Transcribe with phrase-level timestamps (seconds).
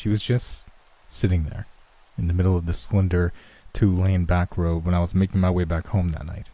[0.00, 0.64] She was just
[1.10, 1.66] sitting there
[2.16, 3.34] in the middle of the slender
[3.74, 6.48] two lane back road when I was making my way back home that night.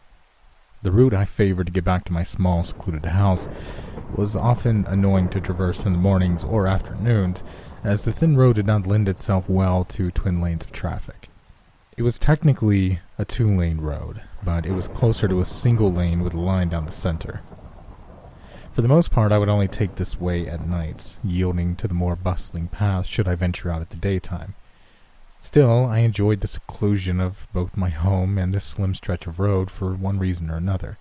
[0.81, 3.47] The route I favored to get back to my small, secluded house
[4.13, 7.41] was often annoying to traverse in the mornings or afternoons,
[7.85, 11.29] as the thin road did not lend itself well to twin lanes of traffic.
[11.95, 16.19] It was technically a two lane road, but it was closer to a single lane
[16.19, 17.39] with a line down the center.
[18.77, 21.95] For the most part, I would only take this way at nights, yielding to the
[21.95, 24.53] more bustling path should I venture out at the daytime.
[25.41, 29.71] Still, I enjoyed the seclusion of both my home and this slim stretch of road
[29.71, 30.99] for one reason or another.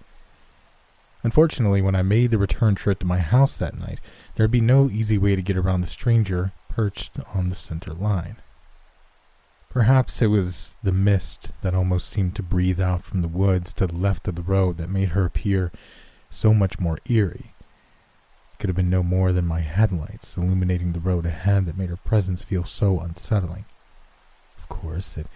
[1.22, 4.00] Unfortunately, when I made the return trip to my house that night,
[4.36, 8.36] there'd be no easy way to get around the stranger perched on the center line.
[9.68, 13.86] Perhaps it was the mist that almost seemed to breathe out from the woods to
[13.86, 15.70] the left of the road that made her appear
[16.30, 17.52] so much more eerie.
[18.58, 21.96] Could have been no more than my headlights illuminating the road ahead that made her
[21.96, 23.66] presence feel so unsettling.
[24.58, 25.26] Of course, it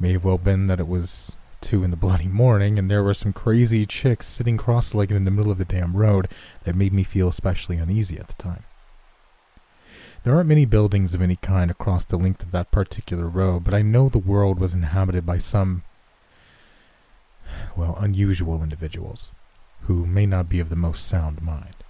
[0.00, 3.14] may have well been that it was two in the bloody morning, and there were
[3.14, 6.28] some crazy chicks sitting cross legged in the middle of the damn road
[6.64, 8.64] that made me feel especially uneasy at the time.
[10.22, 13.74] There aren't many buildings of any kind across the length of that particular road, but
[13.74, 15.82] I know the world was inhabited by some,
[17.76, 19.28] well, unusual individuals
[19.82, 21.81] who may not be of the most sound mind.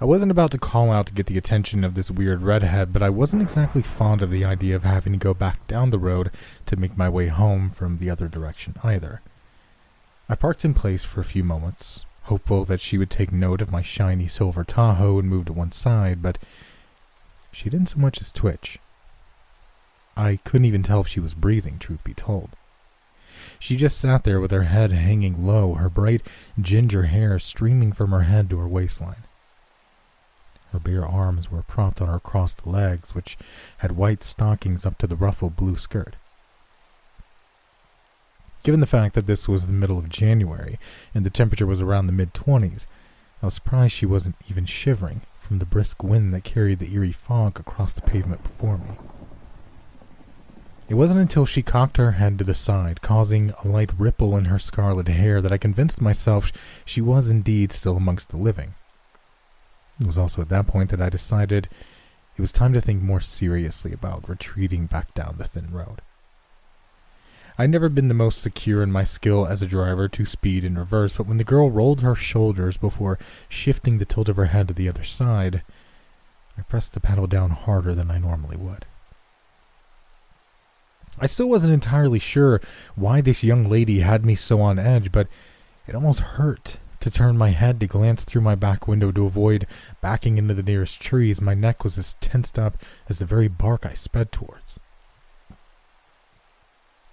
[0.00, 3.02] I wasn't about to call out to get the attention of this weird redhead, but
[3.02, 6.32] I wasn't exactly fond of the idea of having to go back down the road
[6.66, 9.20] to make my way home from the other direction either.
[10.28, 13.70] I parked in place for a few moments, hopeful that she would take note of
[13.70, 16.38] my shiny silver Tahoe and move to one side, but
[17.52, 18.78] she didn't so much as twitch.
[20.16, 22.50] I couldn't even tell if she was breathing, truth be told.
[23.58, 26.22] She just sat there with her head hanging low, her bright
[26.60, 29.23] ginger hair streaming from her head to her waistline.
[30.74, 33.38] Her bare arms were propped on her crossed legs, which
[33.78, 36.16] had white stockings up to the ruffled blue skirt.
[38.64, 40.80] Given the fact that this was the middle of January
[41.14, 42.86] and the temperature was around the mid 20s,
[43.40, 47.12] I was surprised she wasn't even shivering from the brisk wind that carried the eerie
[47.12, 48.98] fog across the pavement before me.
[50.88, 54.46] It wasn't until she cocked her head to the side, causing a light ripple in
[54.46, 56.50] her scarlet hair, that I convinced myself
[56.84, 58.74] she was indeed still amongst the living.
[60.00, 61.68] It was also at that point that I decided
[62.36, 66.00] it was time to think more seriously about retreating back down the thin road.
[67.56, 70.76] I'd never been the most secure in my skill as a driver to speed in
[70.76, 73.18] reverse, but when the girl rolled her shoulders before
[73.48, 75.62] shifting the tilt of her head to the other side,
[76.58, 78.86] I pressed the pedal down harder than I normally would.
[81.20, 82.60] I still wasn't entirely sure
[82.96, 85.28] why this young lady had me so on edge, but
[85.86, 89.66] it almost hurt to turn my head to glance through my back window to avoid
[90.00, 92.78] backing into the nearest trees, my neck was as tensed up
[93.10, 94.80] as the very bark I sped towards.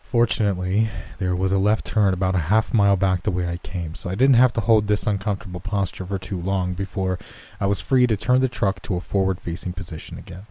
[0.01, 0.88] Fortunately,
[1.19, 4.09] there was a left turn about a half mile back the way I came, so
[4.09, 7.19] I didn't have to hold this uncomfortable posture for too long before
[7.59, 10.47] I was free to turn the truck to a forward facing position again.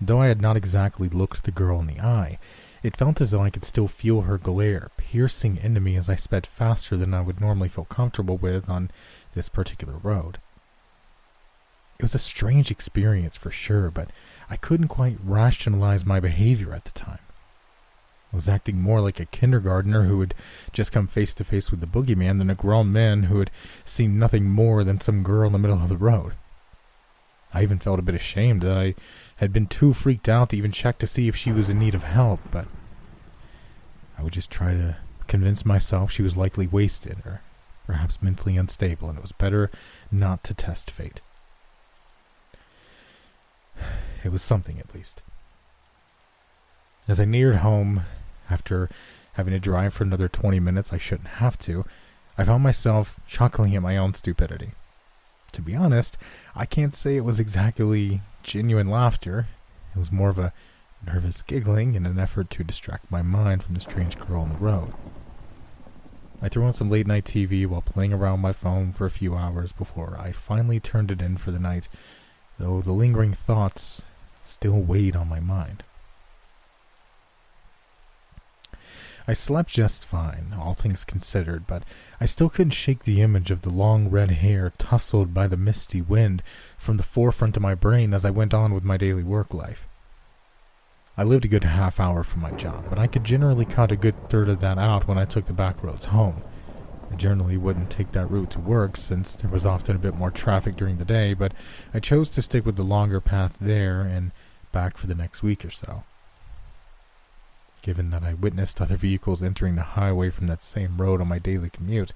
[0.00, 2.38] Though I had not exactly looked the girl in the eye,
[2.84, 6.16] it felt as though I could still feel her glare piercing into me as I
[6.16, 8.90] sped faster than I would normally feel comfortable with on
[9.34, 10.38] this particular road.
[12.00, 14.10] It was a strange experience for sure, but
[14.50, 17.20] I couldn't quite rationalize my behavior at the time.
[18.32, 20.34] I was acting more like a kindergartner who had
[20.72, 23.52] just come face to face with the boogeyman than a grown man who had
[23.84, 26.32] seen nothing more than some girl in the middle of the road.
[27.52, 28.96] I even felt a bit ashamed that I
[29.36, 31.94] had been too freaked out to even check to see if she was in need
[31.94, 32.66] of help, but
[34.18, 34.96] I would just try to
[35.28, 37.40] convince myself she was likely wasted or
[37.86, 39.70] perhaps mentally unstable, and it was better
[40.10, 41.20] not to test fate.
[44.24, 45.20] It was something, at least.
[47.06, 48.04] As I neared home,
[48.48, 48.88] after
[49.34, 51.84] having to drive for another 20 minutes I shouldn't have to,
[52.38, 54.70] I found myself chuckling at my own stupidity.
[55.52, 56.16] To be honest,
[56.56, 59.46] I can't say it was exactly genuine laughter.
[59.94, 60.54] It was more of a
[61.06, 64.56] nervous giggling in an effort to distract my mind from the strange girl on the
[64.56, 64.94] road.
[66.44, 69.34] I threw on some late night TV while playing around my phone for a few
[69.34, 71.88] hours before I finally turned it in for the night,
[72.58, 74.02] though the lingering thoughts
[74.42, 75.84] still weighed on my mind.
[79.26, 81.82] I slept just fine, all things considered, but
[82.20, 86.02] I still couldn't shake the image of the long red hair tousled by the misty
[86.02, 86.42] wind
[86.76, 89.88] from the forefront of my brain as I went on with my daily work life.
[91.16, 93.96] I lived a good half hour from my job, but I could generally cut a
[93.96, 96.42] good third of that out when I took the back roads home,
[97.14, 100.32] I generally wouldn't take that route to work since there was often a bit more
[100.32, 101.52] traffic during the day, but
[101.92, 104.32] I chose to stick with the longer path there and
[104.72, 106.02] back for the next week or so.
[107.82, 111.38] Given that I witnessed other vehicles entering the highway from that same road on my
[111.38, 112.12] daily commute,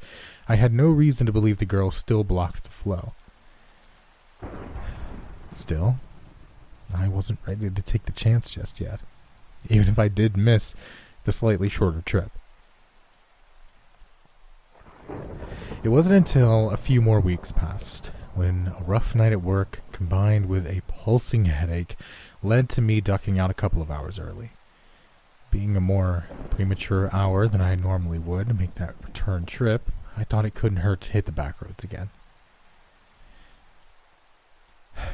[0.48, 3.12] I had no reason to believe the girl still blocked the flow.
[5.52, 5.98] Still,
[6.94, 9.00] I wasn't ready to take the chance just yet,
[9.68, 10.74] even if I did miss
[11.24, 12.30] the slightly shorter trip.
[15.82, 20.46] It wasn't until a few more weeks passed when a rough night at work combined
[20.46, 21.96] with a pulsing headache
[22.42, 24.50] led to me ducking out a couple of hours early
[25.50, 30.24] being a more premature hour than I normally would to make that return trip, I
[30.24, 32.10] thought it couldn't hurt to hit the back roads again.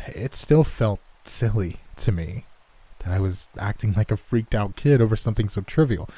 [0.06, 1.00] It still felt
[1.30, 2.44] silly to me
[3.00, 6.08] that I was acting like a freaked out kid over something so trivial.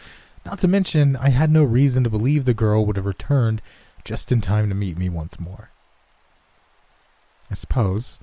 [0.45, 3.61] Not to mention, I had no reason to believe the girl would have returned
[4.05, 5.71] just in time to meet me once more.
[7.51, 8.21] I suppose,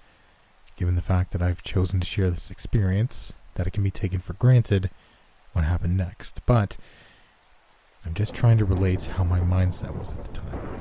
[0.77, 4.19] given the fact that I've chosen to share this experience, that it can be taken
[4.19, 4.89] for granted
[5.51, 6.77] what happened next, but
[8.05, 10.79] I'm just trying to relate how my mindset was at the time.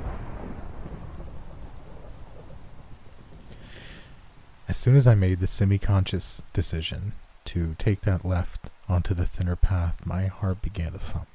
[4.69, 7.12] As soon as I made the semi conscious decision
[7.47, 11.26] to take that left onto the thinner path, my heart began to thump.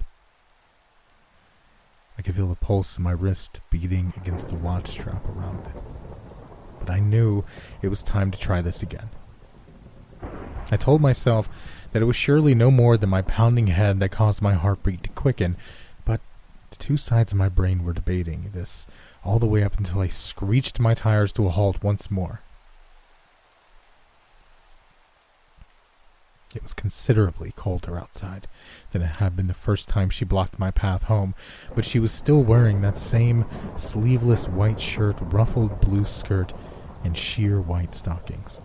[2.18, 5.82] I could feel the pulse in my wrist beating against the watch strap around it.
[6.80, 7.44] But I knew
[7.82, 9.10] it was time to try this again.
[10.72, 11.50] I told myself
[11.92, 15.10] that it was surely no more than my pounding head that caused my heartbeat to
[15.10, 15.58] quicken,
[16.06, 16.22] but
[16.70, 18.88] the two sides of my brain were debating this
[19.24, 22.42] all the way up until I screeched my tires to a halt once more.
[26.56, 28.48] It was considerably colder outside
[28.92, 31.36] than it had been the first time she blocked my path home,
[31.76, 33.46] but she was still wearing that same
[33.76, 36.54] sleeveless white shirt, ruffled blue skirt,
[37.04, 38.60] and sheer white stockings.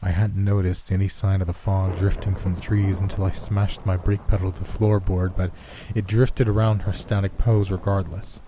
[0.00, 3.84] I hadn't noticed any sign of the fog drifting from the trees until I smashed
[3.84, 5.50] my brake pedal to the floorboard, but
[5.94, 8.40] it drifted around her static pose regardless.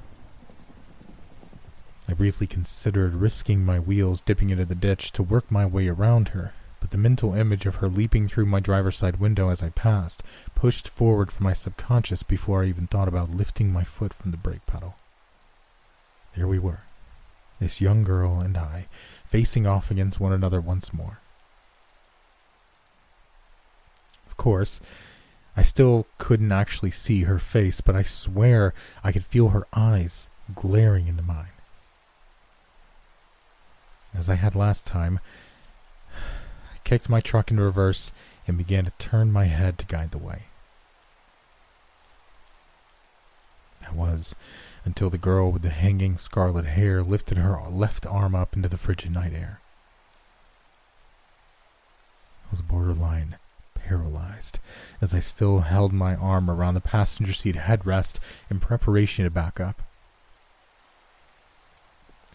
[2.08, 6.28] I briefly considered risking my wheels dipping into the ditch to work my way around
[6.28, 9.69] her, but the mental image of her leaping through my driver's side window as I
[9.69, 10.22] passed
[10.55, 14.38] pushed forward from my subconscious before I even thought about lifting my foot from the
[14.38, 14.94] brake pedal.
[16.34, 16.81] There we were,
[17.60, 18.87] this young girl and I,
[19.26, 21.19] facing off against one another once more.
[24.26, 24.81] Of course.
[25.56, 28.72] I still couldn't actually see her face, but I swear
[29.02, 31.49] I could feel her eyes glaring into mine.
[34.14, 35.20] As I had last time,
[36.14, 38.12] I kicked my truck into reverse
[38.46, 40.44] and began to turn my head to guide the way.
[43.81, 44.34] That was
[44.84, 48.78] until the girl with the hanging scarlet hair lifted her left arm up into the
[48.78, 49.60] frigid night air.
[52.46, 53.37] I was borderline
[53.75, 54.58] paralyzed
[55.00, 58.19] as I still held my arm around the passenger seat headrest
[58.50, 59.82] in preparation to back up.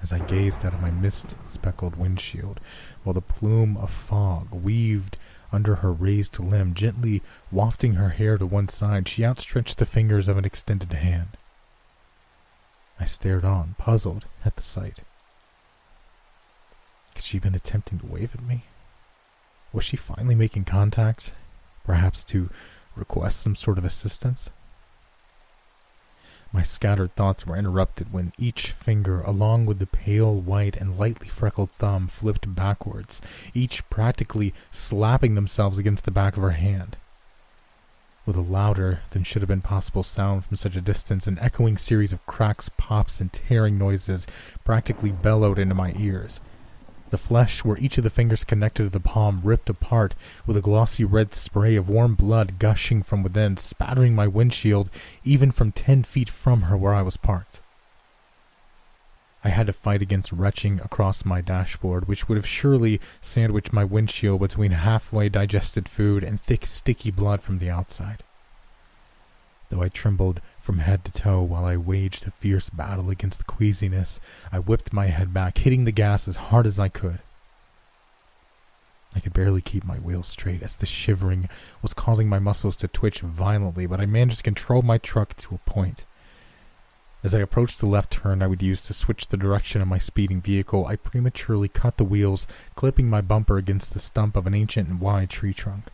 [0.03, 2.59] As I gazed out of my mist speckled windshield,
[3.03, 5.17] while the plume of fog weaved
[5.51, 10.27] under her raised limb, gently wafting her hair to one side, she outstretched the fingers
[10.27, 11.29] of an extended hand.
[12.99, 14.99] I stared on, puzzled at the sight.
[17.15, 18.65] Had she been attempting to wave at me?
[19.71, 21.33] Was she finally making contact
[21.83, 22.49] perhaps to
[22.95, 24.49] request some sort of assistance.
[26.53, 31.27] My scattered thoughts were interrupted when each finger, along with the pale white and lightly
[31.27, 33.19] freckled thumb, flipped backwards,
[33.55, 36.95] each practically slapping themselves against the back of her hand.
[38.27, 41.75] With a louder than should have been possible sound from such a distance, an echoing
[41.79, 44.27] series of cracks, pops, and tearing noises
[44.63, 46.39] practically bellowed into my ears.
[47.13, 50.15] The flesh where each of the fingers connected to the palm ripped apart,
[50.47, 54.89] with a glossy red spray of warm blood gushing from within, spattering my windshield
[55.23, 57.61] even from ten feet from her where I was parked.
[59.43, 63.83] I had to fight against retching across my dashboard, which would have surely sandwiched my
[63.83, 68.23] windshield between halfway digested food and thick, sticky blood from the outside.
[69.69, 73.43] Though I trembled from head to toe, while I waged a fierce battle against the
[73.43, 77.19] queasiness, I whipped my head back, hitting the gas as hard as I could.
[79.13, 81.49] I could barely keep my wheels straight as the shivering
[81.81, 85.55] was causing my muscles to twitch violently, but I managed to control my truck to
[85.55, 86.05] a point.
[87.25, 89.97] As I approached the left turn I would use to switch the direction of my
[89.97, 94.53] speeding vehicle, I prematurely cut the wheels, clipping my bumper against the stump of an
[94.53, 95.89] ancient and wide tree trunk.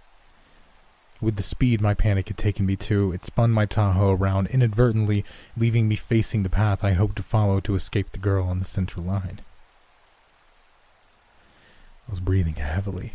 [1.22, 5.26] With the speed my panic had taken me to, it spun my Tahoe around inadvertently,
[5.58, 8.66] leaving me facing the path I hoped to follow to escape the girl on the
[8.66, 9.42] center line.
[12.08, 13.14] I was breathing heavily,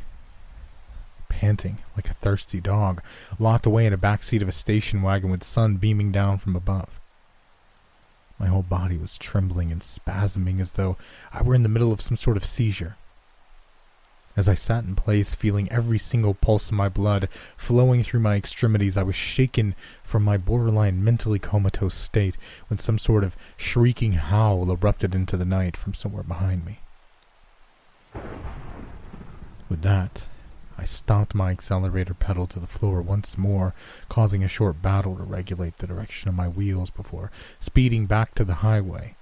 [1.31, 3.03] panting like a thirsty dog,
[3.39, 6.55] locked away in a back seat of a station wagon with sun beaming down from
[6.55, 7.01] above.
[8.39, 10.99] My whole body was trembling and spasming as though
[11.33, 12.97] I were in the middle of some sort of seizure.
[14.37, 18.35] As I sat in place, feeling every single pulse of my blood flowing through my
[18.35, 22.37] extremities, I was shaken from my borderline mentally comatose state
[22.67, 26.81] when some sort of shrieking howl erupted into the night from somewhere behind me.
[29.69, 30.27] With that,
[30.77, 33.73] I stomped my accelerator pedal to the floor once more,
[34.09, 38.45] causing a short battle to regulate the direction of my wheels before speeding back to
[38.45, 39.15] the highway,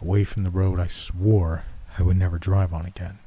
[0.00, 1.64] away from the road I swore
[1.98, 3.18] I would never drive on again.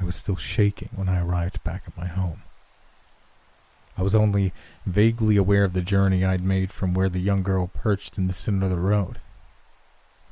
[0.00, 2.42] I was still shaking when I arrived back at my home.
[3.96, 4.52] I was only
[4.86, 8.32] vaguely aware of the journey I'd made from where the young girl perched in the
[8.32, 9.18] center of the road.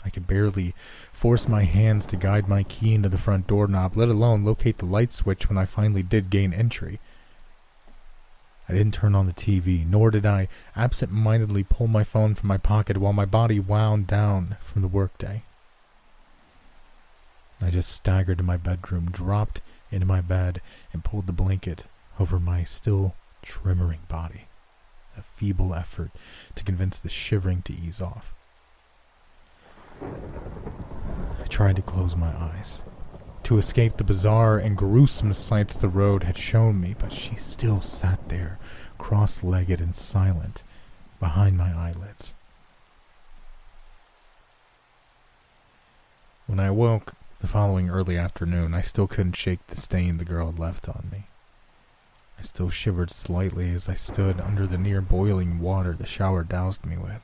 [0.05, 0.73] I could barely
[1.11, 4.87] force my hands to guide my key into the front doorknob, let alone locate the
[4.87, 7.01] light switch when I finally did gain entry.
[8.69, 10.47] I didn't turn on the TV, nor did I
[10.77, 14.89] absent mindedly pull my phone from my pocket while my body wound down from the
[14.89, 15.43] workday.
[17.61, 19.61] I just staggered to my bedroom, dropped
[19.91, 20.61] into my bed,
[20.93, 21.85] and pulled the blanket
[22.21, 24.43] over my still tremoring body.
[25.17, 26.11] A feeble effort
[26.55, 28.35] to convince the shivering to ease off.
[30.03, 32.83] I tried to close my eyes
[33.47, 37.81] to escape the bizarre and gruesome sights the road had shown me, but she still
[37.81, 38.59] sat there,
[38.99, 40.65] cross legged and silent,
[41.21, 42.35] behind my eyelids.
[46.49, 47.13] When I awoke,
[47.47, 51.09] the following early afternoon, I still couldn't shake the stain the girl had left on
[51.13, 51.29] me.
[52.41, 56.85] I still shivered slightly as I stood under the near boiling water the shower doused
[56.85, 57.21] me with.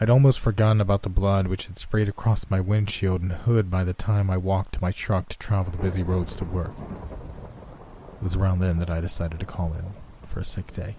[0.00, 3.84] I'd almost forgotten about the blood which had sprayed across my windshield and hood by
[3.84, 6.72] the time I walked to my truck to travel the busy roads to work.
[8.20, 9.94] It was around then that I decided to call in
[10.26, 10.96] for a sick day.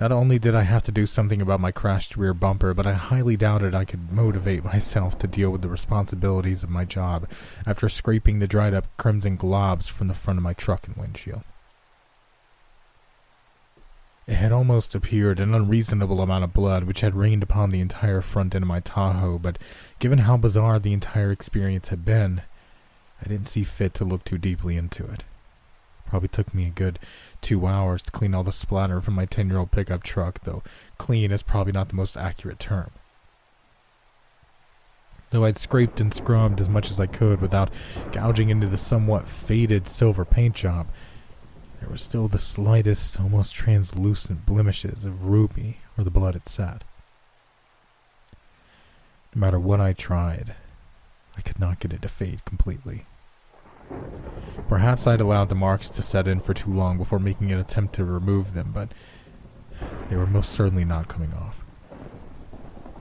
[0.00, 2.92] Not only did I have to do something about my crashed rear bumper, but I
[2.92, 7.28] highly doubted I could motivate myself to deal with the responsibilities of my job
[7.66, 11.42] after scraping the dried up crimson globs from the front of my truck and windshield.
[14.28, 18.20] It had almost appeared an unreasonable amount of blood which had rained upon the entire
[18.20, 19.58] front end of my Tahoe, but
[19.98, 22.42] given how bizarre the entire experience had been,
[23.24, 25.24] I didn't see fit to look too deeply into it.
[26.06, 26.98] Probably took me a good
[27.40, 30.62] two hours to clean all the splatter from my 10 year old pickup truck, though
[30.98, 32.90] clean is probably not the most accurate term.
[35.30, 37.70] Though I'd scraped and scrubbed as much as I could without
[38.12, 40.86] gouging into the somewhat faded silver paint job,
[41.80, 46.82] there were still the slightest, almost translucent blemishes of ruby where the blood had sat.
[49.34, 50.54] No matter what I tried,
[51.36, 53.04] I could not get it to fade completely.
[54.68, 57.94] Perhaps I'd allowed the marks to set in for too long before making an attempt
[57.94, 58.90] to remove them, but
[60.10, 61.64] they were most certainly not coming off.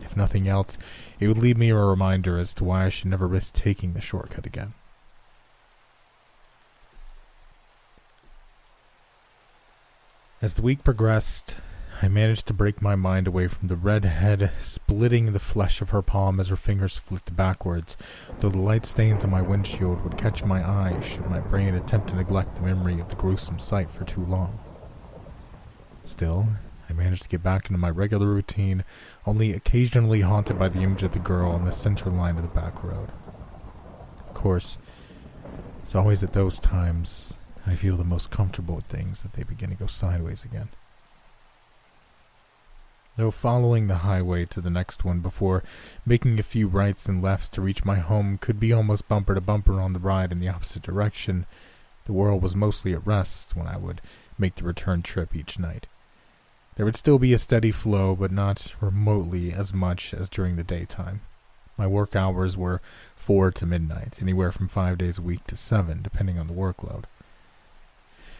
[0.01, 0.77] If nothing else,
[1.19, 4.01] it would leave me a reminder as to why I should never risk taking the
[4.01, 4.73] shortcut again.
[10.41, 11.55] As the week progressed,
[11.99, 15.89] I managed to break my mind away from the red head splitting the flesh of
[15.89, 17.97] her palm as her fingers flicked backwards,
[18.37, 22.09] though the light stains on my windshield would catch my eye should my brain attempt
[22.09, 24.59] to neglect the memory of the gruesome sight for too long.
[26.03, 26.47] Still,
[26.87, 28.83] I managed to get back into my regular routine,
[29.25, 32.49] only occasionally haunted by the image of the girl on the center line of the
[32.49, 33.09] back road.
[34.27, 34.77] Of course,
[35.81, 39.69] it's always at those times I feel the most comfortable with things that they begin
[39.69, 40.69] to go sideways again
[43.17, 45.63] though following the highway to the next one before
[46.05, 49.41] making a few rights and lefts to reach my home could be almost bumper to
[49.41, 51.45] bumper on the ride in the opposite direction.
[52.05, 54.01] The world was mostly at rest when I would
[54.37, 55.87] make the return trip each night.
[56.75, 60.63] There would still be a steady flow, but not remotely as much as during the
[60.63, 61.21] daytime.
[61.75, 62.81] My work hours were
[63.15, 67.05] four to midnight, anywhere from five days a week to seven, depending on the workload.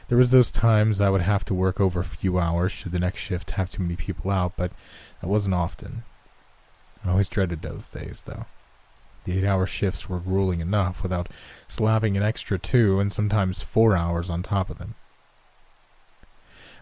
[0.07, 2.99] There was those times I would have to work over a few hours should the
[2.99, 4.71] next shift have too many people out, but
[5.21, 6.03] that wasn't often.
[7.03, 8.45] I always dreaded those days, though.
[9.25, 11.27] The eight-hour shifts were grueling enough without
[11.67, 14.95] slapping an extra two and sometimes four hours on top of them.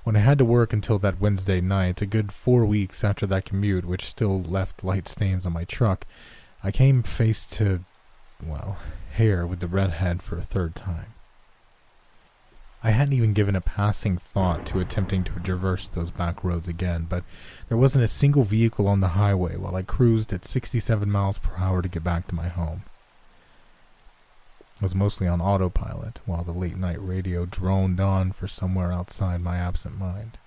[0.04, 3.46] When I had to work until that Wednesday night, a good four weeks after that
[3.46, 6.06] commute, which still left light stains on my truck,
[6.64, 7.84] I came face to
[8.46, 8.78] well,
[9.14, 11.15] hair with the redhead for a third time.
[12.86, 17.08] I hadn't even given a passing thought to attempting to traverse those back roads again,
[17.10, 17.24] but
[17.68, 21.58] there wasn't a single vehicle on the highway while I cruised at 67 miles per
[21.58, 22.84] hour to get back to my home.
[24.80, 29.42] I was mostly on autopilot while the late night radio droned on for somewhere outside
[29.42, 30.38] my absent mind.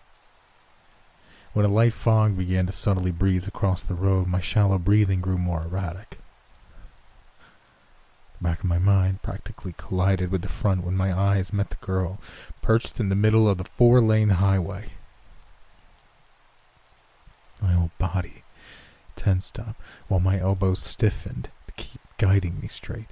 [1.55, 5.39] When a light fog began to subtly breeze across the road, my shallow breathing grew
[5.39, 6.18] more erratic.
[8.41, 12.21] Back of my mind practically collided with the front when my eyes met the girl,
[12.63, 14.91] perched in the middle of the four lane highway.
[17.61, 18.45] My whole body
[19.17, 19.75] tensed up
[20.07, 23.09] while my elbows stiffened to keep guiding me straight.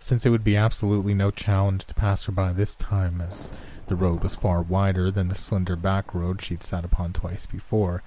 [0.00, 3.52] Since it would be absolutely no challenge to pass her by this time, as
[3.86, 8.02] the road was far wider than the slender back road she'd sat upon twice before.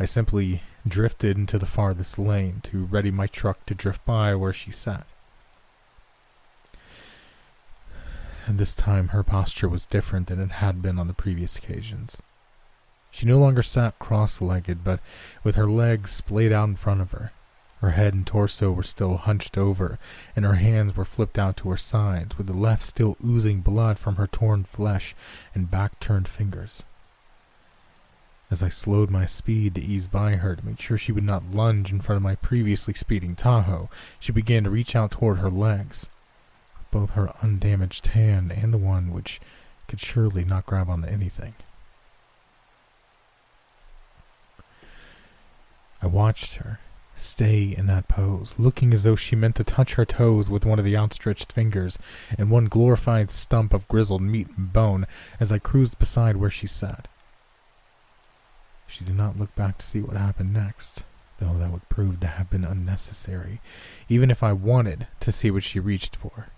[0.00, 4.52] I simply drifted into the farthest lane to ready my truck to drift by where
[4.52, 5.12] she sat.
[8.46, 12.20] And this time her posture was different than it had been on the previous occasions.
[13.10, 15.00] She no longer sat cross legged, but
[15.44, 17.30] with her legs splayed out in front of her,
[17.82, 19.98] her head and torso were still hunched over,
[20.36, 23.98] and her hands were flipped out to her sides, with the left still oozing blood
[23.98, 25.16] from her torn flesh
[25.52, 26.84] and back turned fingers.
[28.52, 31.52] As I slowed my speed to ease by her to make sure she would not
[31.52, 33.88] lunge in front of my previously speeding Tahoe,
[34.20, 36.10] she began to reach out toward her legs,
[36.90, 39.40] both her undamaged hand and the one which
[39.88, 41.54] could surely not grab onto anything.
[46.02, 46.78] I watched her
[47.16, 50.78] stay in that pose, looking as though she meant to touch her toes with one
[50.78, 51.98] of the outstretched fingers
[52.36, 55.06] and one glorified stump of grizzled meat and bone
[55.40, 57.08] as I cruised beside where she sat.
[58.92, 61.02] She did not look back to see what happened next,
[61.40, 63.60] though that would prove to have been unnecessary,
[64.08, 66.48] even if I wanted to see what she reached for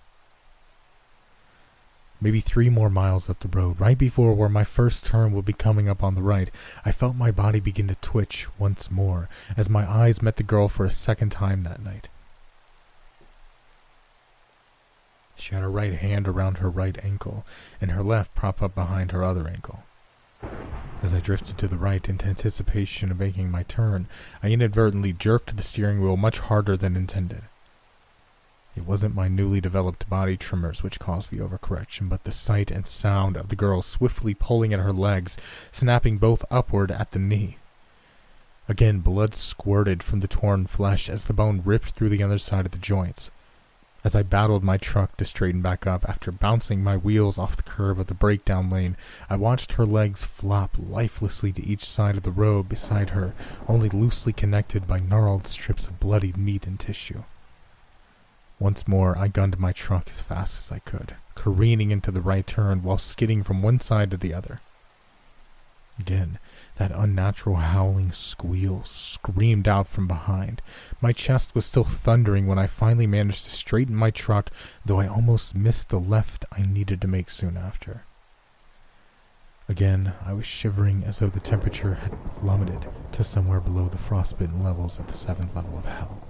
[2.24, 5.52] maybe three more miles up the road, right before where my first turn would be
[5.52, 6.50] coming up on the right,
[6.82, 10.68] I felt my body begin to twitch once more as my eyes met the girl
[10.68, 12.08] for a second time that night.
[15.36, 17.44] She had her right hand around her right ankle,
[17.78, 19.82] and her left propped up behind her other ankle.
[21.02, 24.06] As I drifted to the right in anticipation of making my turn,
[24.42, 27.42] I inadvertently jerked the steering wheel much harder than intended.
[28.76, 32.86] It wasn't my newly developed body tremors which caused the overcorrection, but the sight and
[32.86, 35.36] sound of the girl swiftly pulling at her legs,
[35.70, 37.58] snapping both upward at the knee.
[38.68, 42.64] Again, blood squirted from the torn flesh as the bone ripped through the other side
[42.64, 43.30] of the joints.
[44.04, 47.62] As I battled my truck to straighten back up after bouncing my wheels off the
[47.62, 48.98] curb of the breakdown lane,
[49.30, 53.32] I watched her legs flop lifelessly to each side of the road beside her,
[53.66, 57.22] only loosely connected by gnarled strips of bloodied meat and tissue.
[58.58, 62.46] Once more, I gunned my truck as fast as I could, careening into the right
[62.46, 64.60] turn while skidding from one side to the other.
[65.98, 66.38] Again,
[66.76, 70.60] that unnatural howling squeal screamed out from behind.
[71.00, 74.50] My chest was still thundering when I finally managed to straighten my truck,
[74.84, 78.02] though I almost missed the left I needed to make soon after.
[79.68, 84.62] Again, I was shivering as though the temperature had plummeted to somewhere below the frostbitten
[84.62, 86.20] levels at the seventh level of hell.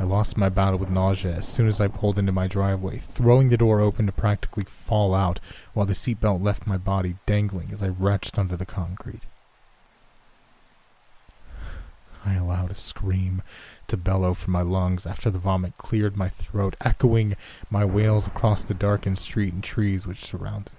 [0.00, 3.48] I lost my battle with nausea as soon as I pulled into my driveway, throwing
[3.48, 5.40] the door open to practically fall out
[5.74, 9.22] while the seatbelt left my body dangling as I retched under the concrete.
[12.24, 13.42] I allowed a scream
[13.88, 17.36] to bellow from my lungs after the vomit cleared my throat, echoing
[17.68, 20.78] my wails across the darkened street and trees which surrounded it.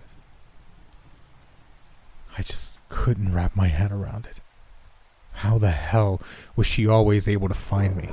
[2.38, 4.39] I just couldn't wrap my head around it.
[5.39, 6.21] How the hell
[6.58, 8.08] was she always able to find me?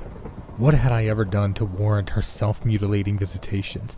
[0.59, 3.97] What had I ever done to warrant her self mutilating visitations?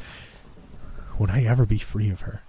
[1.18, 2.40] Would I ever be free of her?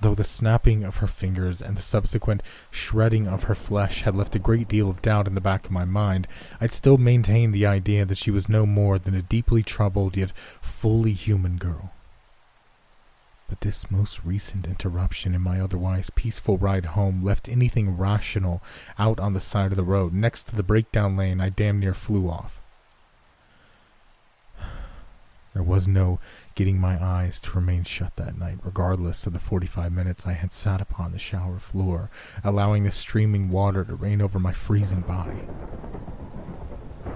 [0.00, 4.34] Though the snapping of her fingers and the subsequent shredding of her flesh had left
[4.34, 6.26] a great deal of doubt in the back of my mind,
[6.60, 10.32] I'd still maintained the idea that she was no more than a deeply troubled yet
[10.60, 11.92] fully human girl.
[13.50, 18.62] But this most recent interruption in my otherwise peaceful ride home left anything rational
[18.96, 20.12] out on the side of the road.
[20.14, 22.60] Next to the breakdown lane, I damn near flew off.
[25.52, 26.20] There was no
[26.54, 30.52] getting my eyes to remain shut that night, regardless of the 45 minutes I had
[30.52, 32.08] sat upon the shower floor,
[32.44, 35.40] allowing the streaming water to rain over my freezing body.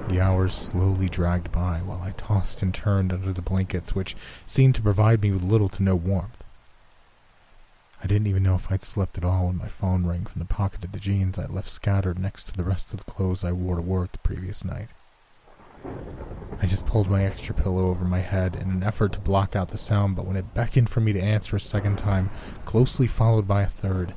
[0.09, 4.75] The hours slowly dragged by while I tossed and turned under the blankets, which seemed
[4.77, 6.45] to provide me with little to no warmth.
[8.03, 10.45] I didn't even know if I'd slept at all when my phone rang from the
[10.45, 13.53] pocket of the jeans I left scattered next to the rest of the clothes I
[13.53, 14.89] wore to work the previous night.
[16.61, 19.71] I just pulled my extra pillow over my head in an effort to block out
[19.71, 22.31] the sound, but when it beckoned for me to answer a second time,
[22.67, 24.13] closely followed by a third,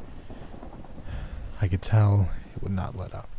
[1.62, 3.30] I could tell it would not let up.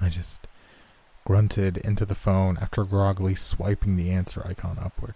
[0.00, 0.46] I just
[1.24, 5.14] grunted into the phone after groggily swiping the answer icon upward.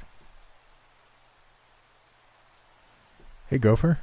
[3.49, 3.99] Hey, Gopher.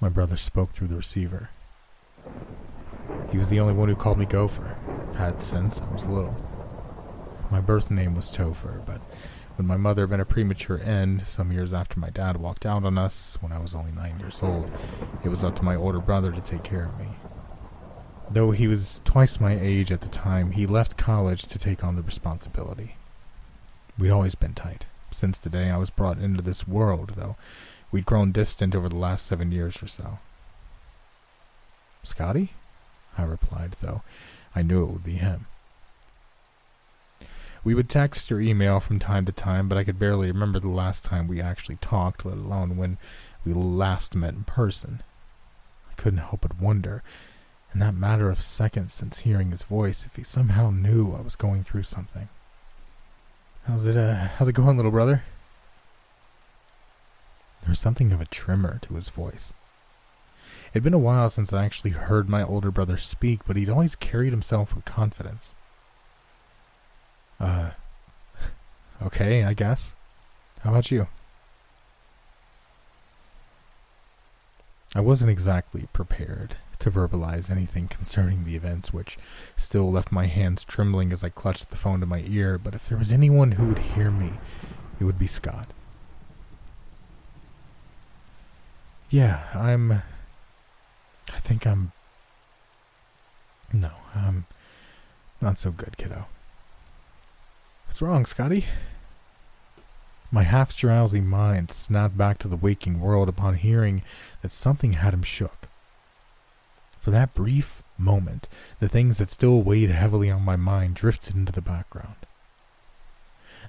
[0.00, 1.50] My brother spoke through the receiver.
[3.30, 4.76] He was the only one who called me Gopher,
[5.16, 6.36] had since I was little.
[7.50, 9.00] My birth name was Topher, but
[9.56, 12.98] when my mother met a premature end, some years after my dad walked out on
[12.98, 14.70] us when I was only nine years old,
[15.24, 17.08] it was up to my older brother to take care of me.
[18.28, 21.94] Though he was twice my age at the time, he left college to take on
[21.94, 22.96] the responsibility.
[23.98, 27.36] We'd always been tight, since the day I was brought into this world, though
[27.92, 30.18] we'd grown distant over the last seven years or so.
[32.02, 32.52] Scotty?
[33.16, 34.02] I replied, though
[34.54, 35.46] I knew it would be him.
[37.64, 40.68] We would text or email from time to time, but I could barely remember the
[40.68, 42.98] last time we actually talked, let alone when
[43.44, 45.02] we last met in person.
[45.90, 47.02] I couldn't help but wonder,
[47.76, 51.36] in that matter of seconds since hearing his voice, if he somehow knew I was
[51.36, 52.30] going through something.
[53.66, 55.24] How's it, uh, how's it going, little brother?
[57.60, 59.52] There was something of a tremor to his voice.
[60.72, 63.94] It'd been a while since I actually heard my older brother speak, but he'd always
[63.94, 65.54] carried himself with confidence.
[67.38, 67.72] Uh,
[69.02, 69.92] okay, I guess.
[70.60, 71.08] How about you?
[74.94, 79.18] I wasn't exactly prepared to verbalize anything concerning the events, which
[79.56, 82.88] still left my hands trembling as I clutched the phone to my ear, but if
[82.88, 84.32] there was anyone who would hear me,
[85.00, 85.68] it would be Scott.
[89.08, 89.92] Yeah, I'm.
[89.92, 91.92] I think I'm.
[93.72, 94.46] No, I'm
[95.40, 96.26] not so good, kiddo.
[97.86, 98.66] What's wrong, Scotty?
[100.30, 104.02] My half drowsy mind snapped back to the waking world upon hearing
[104.42, 105.68] that something had him shook.
[107.06, 108.48] For that brief moment,
[108.80, 112.16] the things that still weighed heavily on my mind drifted into the background.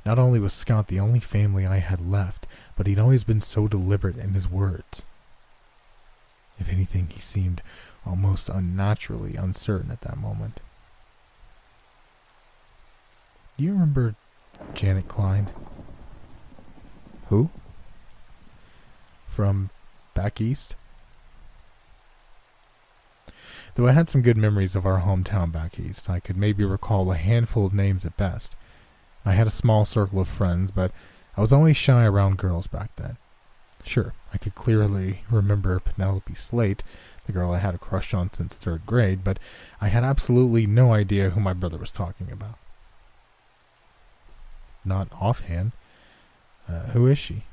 [0.03, 3.67] Not only was Scott the only family I had left, but he'd always been so
[3.67, 5.03] deliberate in his words.
[6.57, 7.61] If anything, he seemed
[8.07, 10.59] almost unnaturally uncertain at that moment.
[13.55, 14.15] Do you remember
[14.73, 15.51] Janet Klein?
[17.29, 17.51] Who?
[19.29, 19.69] From
[20.15, 20.73] back east?
[23.77, 27.11] Though I had some good memories of our hometown back east, I could maybe recall
[27.11, 28.55] a handful of names at best.
[29.23, 30.91] I had a small circle of friends, but
[31.37, 33.17] I was only shy around girls back then.
[33.85, 36.83] Sure, I could clearly remember Penelope Slate,
[37.27, 39.37] the girl I had a crush on since third grade, but
[39.79, 42.57] I had absolutely no idea who my brother was talking about
[44.83, 45.73] not offhand.
[46.67, 47.43] Uh, who is she?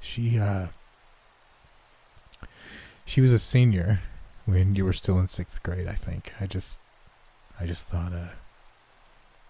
[0.00, 0.68] She, uh,
[3.04, 4.00] she was a senior
[4.46, 6.32] when you were still in sixth grade, I think.
[6.40, 6.80] I just,
[7.60, 8.30] I just thought, uh,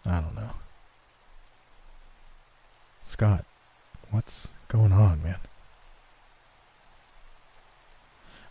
[0.04, 0.50] I don't know.
[3.04, 3.44] Scott,
[4.10, 5.38] what's going on, man?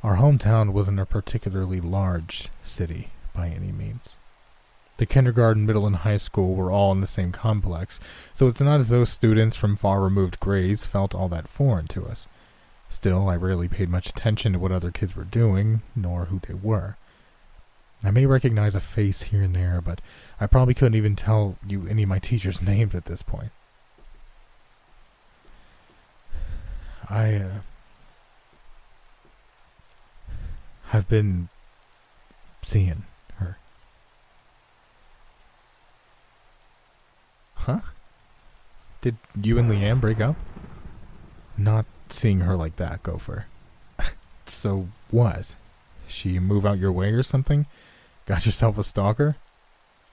[0.03, 4.17] Our hometown wasn't a particularly large city by any means.
[4.97, 7.99] The kindergarten, middle, and high school were all in the same complex,
[8.33, 12.05] so it's not as though students from far removed grades felt all that foreign to
[12.05, 12.27] us.
[12.91, 16.53] Still, I rarely paid much attention to what other kids were doing, nor who they
[16.53, 16.97] were.
[18.03, 20.01] I may recognize a face here and there, but
[20.41, 23.51] I probably couldn't even tell you any of my teachers' names at this point.
[27.09, 27.51] I, uh,
[30.87, 31.47] have been
[32.61, 33.05] seeing
[33.37, 33.57] her.
[37.55, 37.79] Huh?
[38.99, 40.35] Did you and Leanne break up?
[41.57, 43.45] Not seeing her like that, Gopher.
[44.45, 45.55] so what?
[46.07, 47.65] She move out your way or something?
[48.25, 49.37] Got yourself a stalker?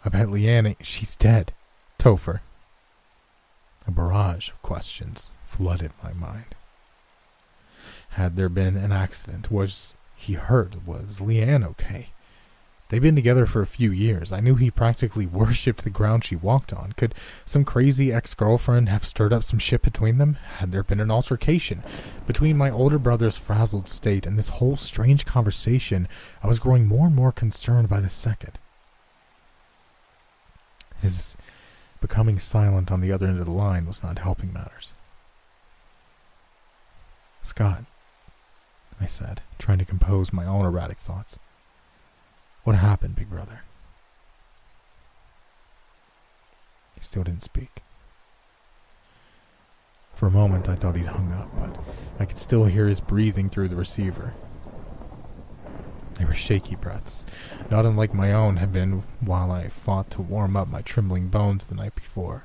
[0.04, 1.52] I bet Leanne, she's dead.
[1.98, 2.40] Topher.
[3.86, 6.54] A barrage of questions flooded my mind.
[8.10, 9.50] Had there been an accident?
[9.50, 10.86] Was he hurt?
[10.86, 12.10] Was Leanne okay?
[12.88, 14.32] They'd been together for a few years.
[14.32, 16.92] I knew he practically worshipped the ground she walked on.
[16.92, 20.34] Could some crazy ex girlfriend have stirred up some shit between them?
[20.56, 21.82] Had there been an altercation?
[22.26, 26.08] Between my older brother's frazzled state and this whole strange conversation,
[26.42, 28.58] I was growing more and more concerned by the second.
[31.02, 31.36] His
[32.00, 34.94] becoming silent on the other end of the line was not helping matters.
[37.42, 37.84] Scott,
[39.00, 41.38] I said, trying to compose my own erratic thoughts.
[42.68, 43.62] What happened, big brother?
[46.94, 47.82] He still didn't speak.
[50.14, 51.80] For a moment, I thought he'd hung up, but
[52.20, 54.34] I could still hear his breathing through the receiver.
[56.16, 57.24] They were shaky breaths,
[57.70, 61.68] not unlike my own had been while I fought to warm up my trembling bones
[61.68, 62.44] the night before.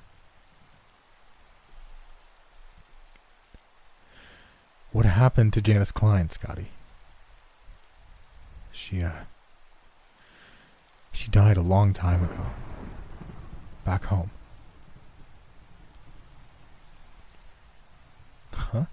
[4.93, 6.69] What happened to Janice Klein, Scotty?
[8.71, 9.23] She, uh.
[11.13, 12.47] She died a long time ago.
[13.86, 14.32] Back home.
[18.52, 18.86] Huh?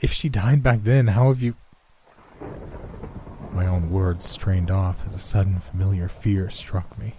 [0.00, 1.56] If she died back then, how have you.
[3.52, 7.14] My own words strained off as a sudden familiar fear struck me.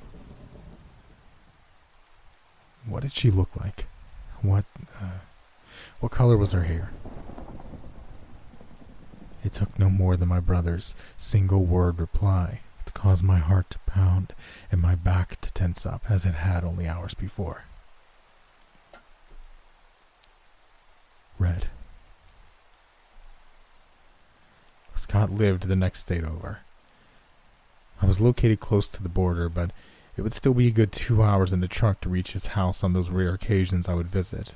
[2.85, 3.87] What did she look like?
[4.43, 4.65] What,
[5.01, 5.19] uh,
[5.99, 6.91] what color was her hair?
[9.43, 13.79] It took no more than my brother's single word reply to cause my heart to
[13.85, 14.33] pound
[14.71, 17.63] and my back to tense up as it had only hours before.
[21.39, 21.67] Red.
[24.95, 26.59] Scott lived the next state over.
[28.01, 29.71] I was located close to the border, but
[30.15, 32.83] it would still be a good two hours in the truck to reach his house
[32.83, 34.55] on those rare occasions I would visit.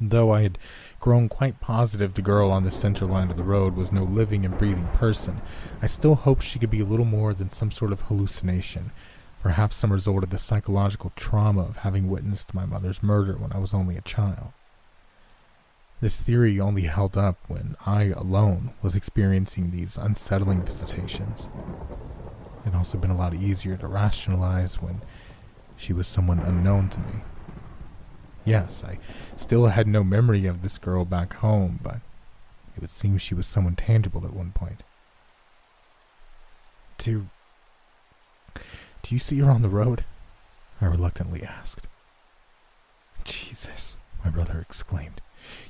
[0.00, 0.58] Though I had
[1.00, 4.44] grown quite positive the girl on the center line of the road was no living
[4.44, 5.40] and breathing person,
[5.82, 8.92] I still hoped she could be a little more than some sort of hallucination,
[9.42, 13.58] perhaps some result of the psychological trauma of having witnessed my mother's murder when I
[13.58, 14.52] was only a child.
[16.00, 21.48] This theory only held up when I alone was experiencing these unsettling visitations.
[22.64, 25.02] It had also been a lot easier to rationalize when
[25.76, 27.22] she was someone unknown to me.
[28.44, 28.98] Yes, I
[29.36, 32.00] still had no memory of this girl back home, but
[32.76, 34.82] it would seem she was someone tangible at one point.
[36.96, 37.26] Do.
[38.54, 40.04] Do you see her on the road?
[40.80, 41.86] I reluctantly asked.
[43.24, 45.20] Jesus, my brother exclaimed.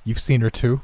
[0.04, 0.80] You've seen her too?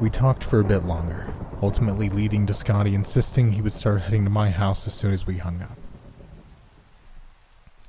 [0.00, 4.24] We talked for a bit longer, ultimately leading to Scotty insisting he would start heading
[4.24, 5.78] to my house as soon as we hung up.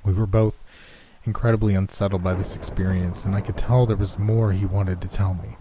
[0.06, 0.62] We were both
[1.24, 5.08] incredibly unsettled by this experience, and I could tell there was more he wanted to
[5.08, 5.56] tell me.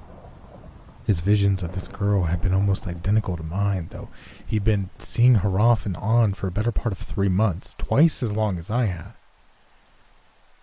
[1.07, 4.09] His visions of this girl had been almost identical to mine, though
[4.45, 8.21] he'd been seeing her off and on for a better part of three months, twice
[8.21, 9.13] as long as I had.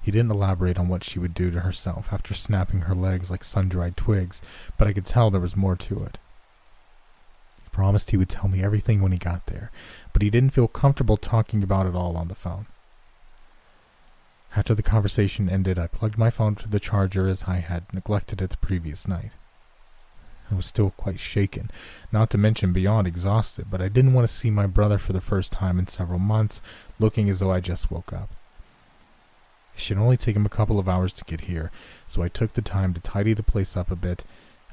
[0.00, 3.42] He didn't elaborate on what she would do to herself after snapping her legs like
[3.42, 4.42] sun dried twigs,
[4.78, 6.18] but I could tell there was more to it.
[7.64, 9.72] He promised he would tell me everything when he got there,
[10.12, 12.66] but he didn't feel comfortable talking about it all on the phone.
[14.54, 18.42] After the conversation ended, I plugged my phone to the charger as I had neglected
[18.42, 19.32] it the previous night.
[20.50, 21.70] I was still quite shaken,
[22.10, 25.22] not to mention beyond exhausted, but I didn't want to see my brother for the
[25.22, 26.60] first time in several months,
[26.98, 28.28] looking as though I just woke up.
[29.74, 31.70] It should only take him a couple of hours to get here,
[32.06, 34.24] so I took the time to tidy the place up a bit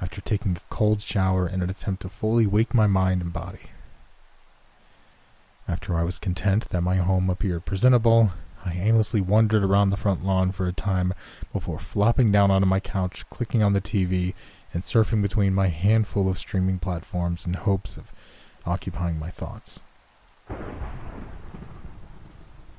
[0.01, 3.69] after taking a cold shower in an attempt to fully wake my mind and body.
[5.69, 8.31] After I was content that my home appeared presentable,
[8.65, 11.13] I aimlessly wandered around the front lawn for a time
[11.54, 14.34] before flopping down onto my couch, clicking on the TV,
[14.74, 18.12] and surfing between my handful of streaming platforms in hopes of
[18.65, 19.80] occupying my thoughts.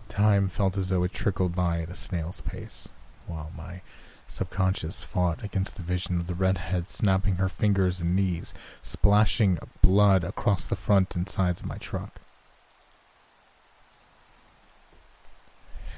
[0.08, 2.88] Time felt as though it trickled by at a snail's pace,
[3.26, 3.80] while my
[4.28, 10.24] subconscious fought against the vision of the redhead snapping her fingers and knees, splashing blood
[10.24, 12.20] across the front and sides of my truck.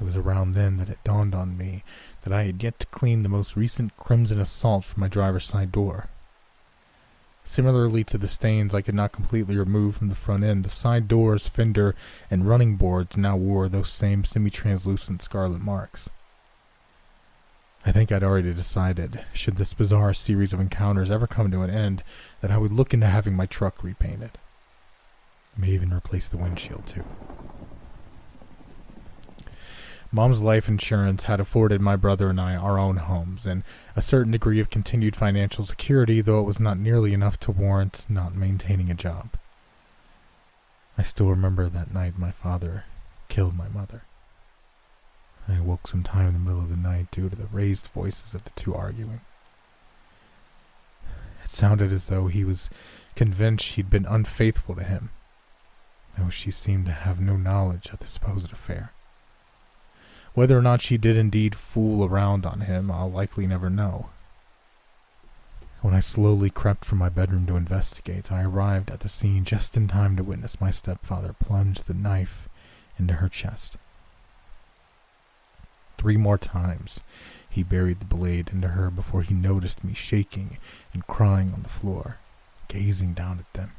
[0.03, 1.85] It was around then that it dawned on me
[2.23, 5.71] that I had yet to clean the most recent crimson assault from my driver's side
[5.71, 6.09] door.
[7.45, 11.07] Similarly to the stains I could not completely remove from the front end, the side
[11.07, 11.95] doors, fender,
[12.33, 16.11] and running boards now wore those same semi-translucent scarlet marks.
[17.87, 21.71] I think I'd already decided, should this bizarre series of encounters ever come to an
[21.71, 22.03] end,
[22.41, 24.33] that I would look into having my truck repainted.
[25.57, 27.05] I may even replace the windshield too.
[30.15, 33.63] Mom's life insurance had afforded my brother and I our own homes and
[33.97, 38.05] a certain degree of continued financial security, though it was not nearly enough to warrant
[38.11, 39.31] not maintaining a job.
[40.99, 42.85] I still remember that night my father
[43.29, 44.03] killed my mother.
[45.49, 48.45] I awoke sometime in the middle of the night due to the raised voices of
[48.45, 49.23] the two arguing.
[51.43, 52.69] It sounded as though he was
[53.17, 55.09] convinced she'd been unfaithful to him,
[56.19, 58.93] though she seemed to have no knowledge of the supposed affair.
[60.35, 64.09] Whether or not she did indeed fool around on him, I'll likely never know.
[65.83, 69.77] When I slowly crept from my bedroom to investigate, I arrived at the scene just
[69.77, 72.49] in time to witness my stepfather plunge the knife
[72.99, 73.77] into her chest.
[75.99, 77.01] Three more times,
[77.51, 80.57] he buried the blade into her before he noticed me shaking
[80.95, 82.17] and crying on the floor,
[82.69, 83.73] gazing down at them.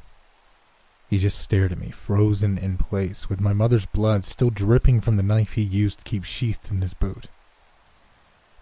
[1.14, 5.16] He just stared at me, frozen in place, with my mother's blood still dripping from
[5.16, 7.28] the knife he used to keep sheathed in his boot.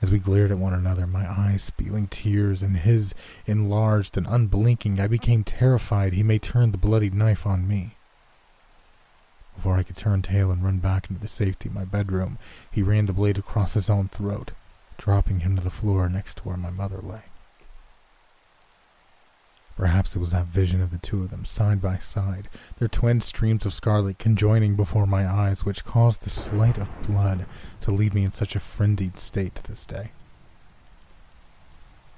[0.03, 3.15] As we glared at one another, my eyes spewing tears and his
[3.47, 7.97] enlarged and unblinking, I became terrified he may turn the bloodied knife on me.
[9.57, 12.37] Before I could turn tail and run back into the safety of my bedroom,
[12.71, 14.51] he ran the blade across his own throat,
[14.99, 17.23] dropping him to the floor next to where my mother lay.
[19.77, 23.21] Perhaps it was that vision of the two of them side by side, their twin
[23.21, 27.47] streams of scarlet conjoining before my eyes, which caused the sight of blood
[27.81, 30.13] to leave me in such a frenzied state to this day.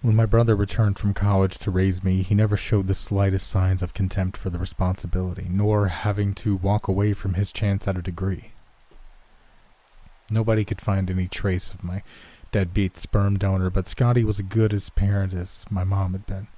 [0.02, 3.82] When my brother returned from college to raise me, he never showed the slightest signs
[3.82, 8.02] of contempt for the responsibility, nor having to walk away from his chance at a
[8.02, 8.50] degree.
[10.28, 12.02] Nobody could find any trace of my
[12.52, 16.48] deadbeat sperm donor, but Scotty was as good a parent as my mom had been.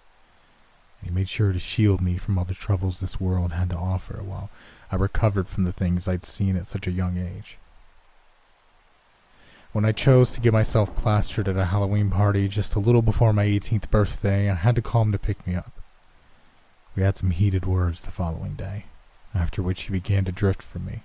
[1.02, 4.22] He made sure to shield me from all the troubles this world had to offer
[4.22, 4.50] while
[4.90, 7.58] I recovered from the things I'd seen at such a young age.
[9.72, 13.32] When I chose to get myself plastered at a Halloween party just a little before
[13.32, 15.72] my 18th birthday, I had to call him to pick me up.
[16.96, 18.86] We had some heated words the following day,
[19.34, 21.02] after which he began to drift from me.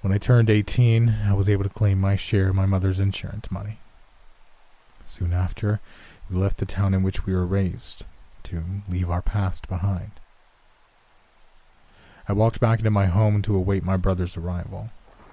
[0.00, 3.50] When I turned 18, I was able to claim my share of my mother's insurance
[3.50, 3.78] money.
[5.06, 5.80] Soon after,
[6.30, 8.04] we left the town in which we were raised
[8.44, 10.12] to leave our past behind.
[12.26, 14.90] I walked back into my home to await my brother's arrival.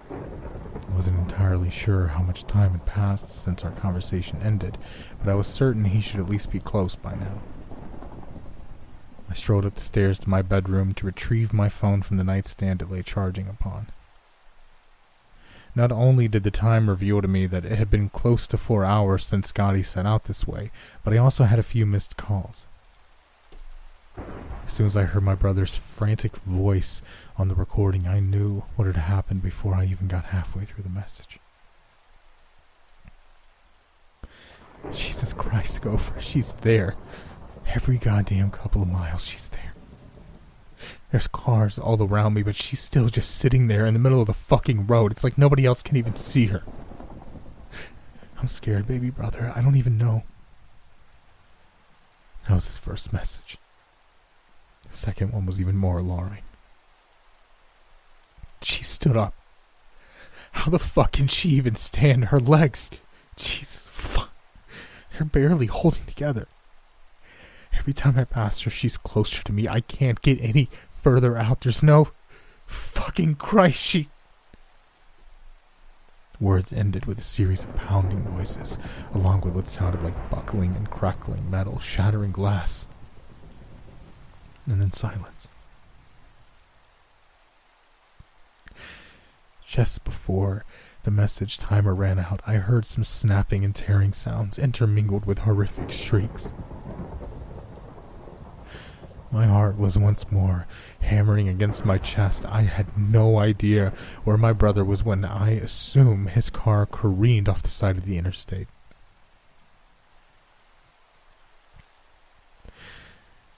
[0.10, 4.77] I wasn't entirely sure how much time had passed since our conversation ended,
[5.19, 7.41] but I was certain he should at least be close by now.
[9.30, 12.82] I strolled up the stairs to my bedroom to retrieve my phone from the nightstand
[12.82, 13.88] it lay charging upon.
[15.73, 18.84] Not only did the time reveal to me that it had been close to four
[18.84, 20.71] hours since Scotty set out this way,
[21.03, 22.65] but I also had a few missed calls.
[24.65, 27.01] As soon as I heard my brother's frantic voice
[27.38, 30.89] on the recording, I knew what had happened before I even got halfway through the
[30.89, 31.39] message.
[34.91, 36.95] Jesus Christ, Gopher, she's there.
[37.67, 39.70] Every goddamn couple of miles, she's there.
[41.12, 44.28] There's cars all around me, but she's still just sitting there in the middle of
[44.28, 45.12] the fucking road.
[45.12, 46.63] It's like nobody else can even see her.
[48.39, 49.52] I'm scared, baby brother.
[49.56, 50.24] I don't even know.
[52.47, 53.58] That was his first message.
[54.89, 56.43] The second one was even more alarming.
[58.62, 59.34] She stood up.
[60.54, 62.26] How the fuck can she even stand?
[62.26, 62.89] Her legs.
[63.36, 64.32] Jesus fuck.
[65.13, 66.47] They're barely holding together.
[67.74, 69.67] Every time I pass her, she's closer to me.
[69.67, 70.69] I can't get any
[71.01, 71.61] further out.
[71.61, 72.09] There's no
[72.65, 73.77] fucking Christ.
[73.77, 74.09] She.
[76.39, 78.77] Words ended with a series of pounding noises,
[79.13, 82.87] along with what sounded like buckling and crackling metal, shattering glass.
[84.65, 85.47] And then silence.
[89.67, 90.65] Just before
[91.03, 95.91] the message timer ran out, I heard some snapping and tearing sounds intermingled with horrific
[95.91, 96.49] shrieks.
[99.31, 100.67] My heart was once more
[100.99, 102.45] hammering against my chest.
[102.45, 103.93] I had no idea
[104.25, 108.17] where my brother was when I assume his car careened off the side of the
[108.17, 108.67] interstate.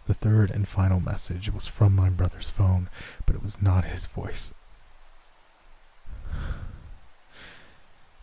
[0.05, 2.89] The third and final message was from my brother's phone,
[3.25, 4.53] but it was not his voice.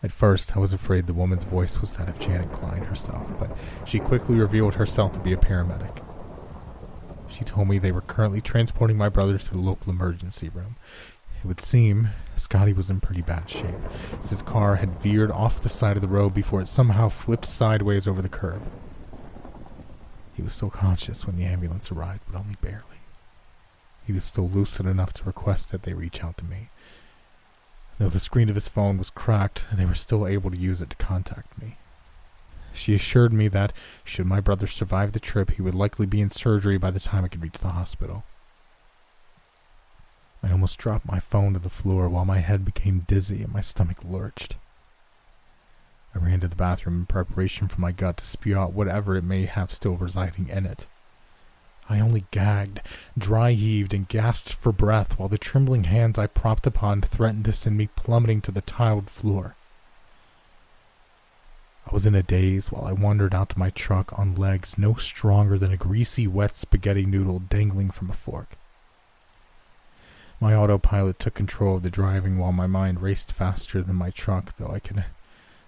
[0.03, 3.55] At first, I was afraid the woman's voice was that of Janet Klein herself, but
[3.85, 6.01] she quickly revealed herself to be a paramedic.
[7.41, 10.75] She told me they were currently transporting my brothers to the local emergency room.
[11.43, 13.81] It would seem Scotty was in pretty bad shape,
[14.19, 17.47] as his car had veered off the side of the road before it somehow flipped
[17.47, 18.61] sideways over the curb.
[20.35, 23.01] He was still conscious when the ambulance arrived, but only barely.
[24.05, 26.69] He was still lucid enough to request that they reach out to me.
[27.97, 30.91] Though the screen of his phone was cracked, they were still able to use it
[30.91, 31.77] to contact me.
[32.73, 36.29] She assured me that, should my brother survive the trip, he would likely be in
[36.29, 38.23] surgery by the time I could reach the hospital.
[40.43, 43.61] I almost dropped my phone to the floor while my head became dizzy and my
[43.61, 44.55] stomach lurched.
[46.15, 49.23] I ran to the bathroom in preparation for my gut to spew out whatever it
[49.23, 50.87] may have still residing in it.
[51.89, 52.81] I only gagged,
[53.17, 57.53] dry heaved, and gasped for breath while the trembling hands I propped upon threatened to
[57.53, 59.55] send me plummeting to the tiled floor.
[61.91, 64.93] I was in a daze while I wandered out to my truck on legs no
[64.93, 68.51] stronger than a greasy, wet spaghetti noodle dangling from a fork.
[70.39, 74.55] My autopilot took control of the driving while my mind raced faster than my truck,
[74.55, 75.03] though I could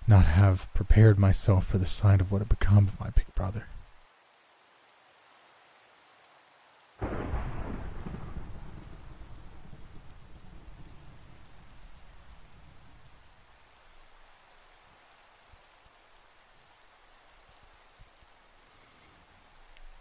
[0.08, 3.66] not have prepared myself for the sight of what had become of my big brother.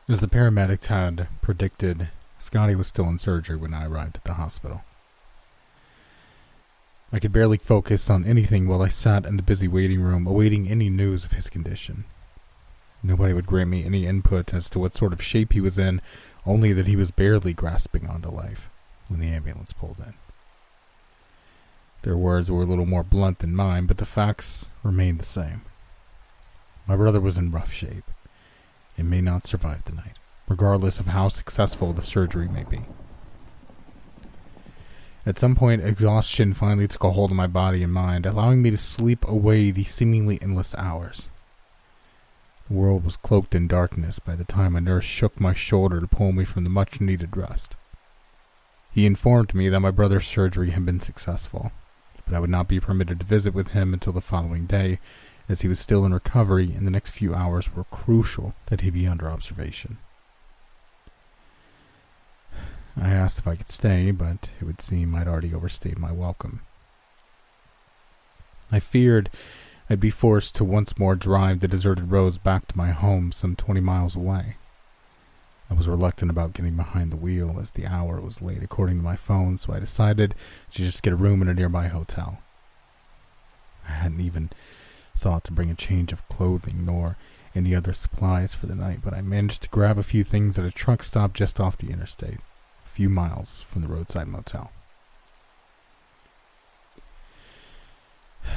[0.08, 4.34] As the paramedics had predicted, Scotty was still in surgery when I arrived at the
[4.34, 4.82] hospital.
[7.12, 10.68] I could barely focus on anything while I sat in the busy waiting room awaiting
[10.68, 12.04] any news of his condition.
[13.00, 16.02] Nobody would grant me any input as to what sort of shape he was in,
[16.44, 18.68] only that he was barely grasping onto life
[19.06, 20.14] when the ambulance pulled in.
[22.02, 25.62] Their words were a little more blunt than mine, but the facts remained the same.
[26.88, 28.10] My brother was in rough shape
[28.96, 30.18] and may not survive the night,
[30.48, 32.82] regardless of how successful the surgery may be.
[35.24, 38.70] At some point, exhaustion finally took a hold of my body and mind, allowing me
[38.70, 41.28] to sleep away the seemingly endless hours.
[42.68, 46.08] The world was cloaked in darkness by the time a nurse shook my shoulder to
[46.08, 47.76] pull me from the much needed rest.
[48.92, 51.70] He informed me that my brother's surgery had been successful,
[52.24, 54.98] but I would not be permitted to visit with him until the following day,
[55.52, 58.90] as he was still in recovery and the next few hours were crucial that he
[58.90, 59.98] be under observation.
[63.00, 66.60] I asked if I could stay, but it would seem I'd already overstayed my welcome.
[68.70, 69.30] I feared
[69.88, 73.54] I'd be forced to once more drive the deserted roads back to my home some
[73.54, 74.56] twenty miles away.
[75.70, 79.04] I was reluctant about getting behind the wheel as the hour was late according to
[79.04, 80.34] my phone, so I decided
[80.72, 82.38] to just get a room in a nearby hotel.
[83.88, 84.50] I hadn't even
[85.22, 87.16] thought to bring a change of clothing nor
[87.54, 90.64] any other supplies for the night, but I managed to grab a few things at
[90.64, 92.40] a truck stop just off the interstate
[92.84, 94.72] a few miles from the roadside motel.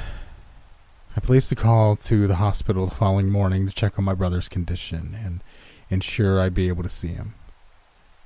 [1.16, 4.48] I placed a call to the hospital the following morning to check on my brother's
[4.48, 5.42] condition and
[5.88, 7.34] ensure I'd be able to see him.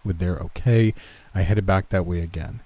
[0.03, 0.95] With their okay,
[1.34, 2.61] I headed back that way again.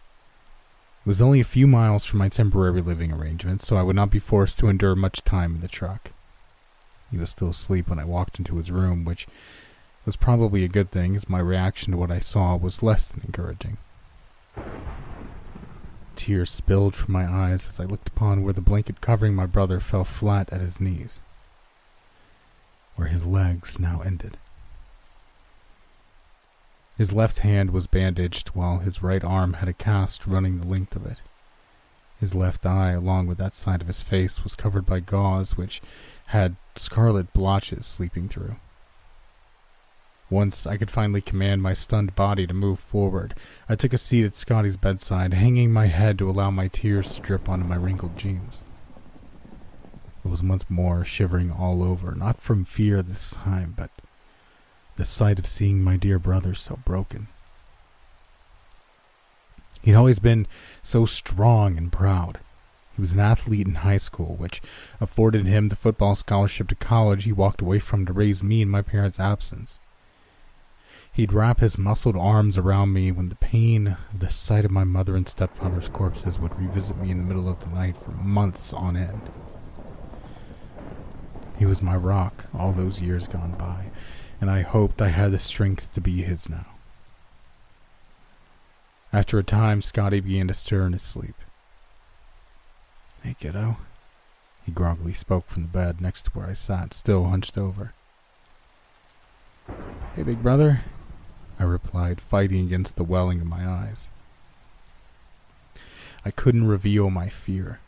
[1.05, 4.09] It was only a few miles from my temporary living arrangement, so I would not
[4.09, 6.13] be forced to endure much time in the truck.
[7.11, 9.27] He was still asleep when I walked into his room, which
[10.07, 13.21] was probably a good thing, as my reaction to what I saw was less than
[13.23, 13.77] encouraging.
[16.17, 19.81] Tears spilled from my eyes as I looked upon where the blanket covering my brother
[19.81, 21.21] fell flat at his knees,
[22.97, 24.39] where his legs now ended.
[26.97, 30.95] His left hand was bandaged while his right arm had a cast running the length
[30.95, 31.18] of it.
[32.20, 35.82] His left eye, along with that side of his face, was covered by gauze which
[36.26, 38.57] had scarlet blotches sleeping through.
[40.30, 43.34] Once I could finally command my stunned body to move forward,
[43.68, 47.20] I took a seat at Scotty's bedside, hanging my head to allow my tears to
[47.20, 48.62] drip onto my wrinkled jeans.
[50.24, 53.90] I was once more shivering all over, not from fear this time, but
[54.97, 57.28] the sight of seeing my dear brother so broken.
[59.82, 60.47] He'd always been
[60.82, 62.38] so strong and proud.
[62.97, 64.62] He was an athlete in high school, which
[65.01, 68.70] afforded him the football scholarship to college he walked away from to raise me in
[68.70, 69.78] my parents' absence.
[71.12, 74.84] He'd wrap his muscled arms around me when the pain of the sight of my
[74.84, 78.72] mother and stepfather's corpses would revisit me in the middle of the night for months
[78.72, 79.30] on end.
[81.57, 83.90] He was my rock all those years gone by,
[84.45, 86.66] and I hoped I had the strength to be his now.
[89.11, 91.36] After a time, Scotty began to stir in his sleep.
[93.22, 93.78] Hey, kiddo.
[94.66, 97.95] He groggily spoke from the bed next to where I sat, still hunched over.
[100.14, 100.82] Hey, big brother.
[101.59, 104.11] I replied, fighting against the welling of my eyes.
[106.22, 107.80] I couldn't reveal my fear.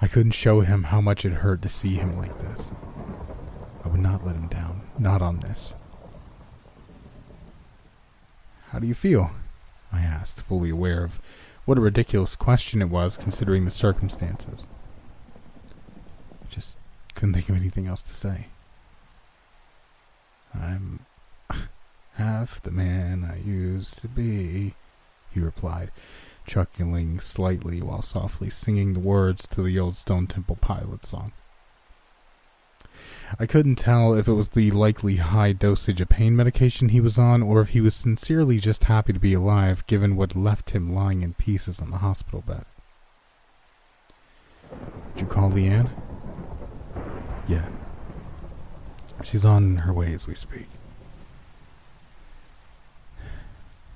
[0.00, 2.70] I couldn't show him how much it hurt to see him like this.
[3.84, 5.74] I would not let him down, not on this.
[8.76, 9.30] How do you feel?
[9.90, 11.18] I asked, fully aware of
[11.64, 14.66] what a ridiculous question it was considering the circumstances.
[16.42, 16.76] I just
[17.14, 18.48] couldn't think of anything else to say.
[20.54, 21.06] I'm
[22.16, 24.74] half the man I used to be,
[25.32, 25.90] he replied,
[26.46, 31.32] chuckling slightly while softly singing the words to the old Stone Temple Pilot song.
[33.38, 37.18] I couldn't tell if it was the likely high dosage of pain medication he was
[37.18, 40.94] on or if he was sincerely just happy to be alive given what left him
[40.94, 42.64] lying in pieces on the hospital bed.
[45.14, 45.90] Did you call Leanne?
[47.48, 47.66] Yeah.
[49.24, 50.68] She's on her way as we speak.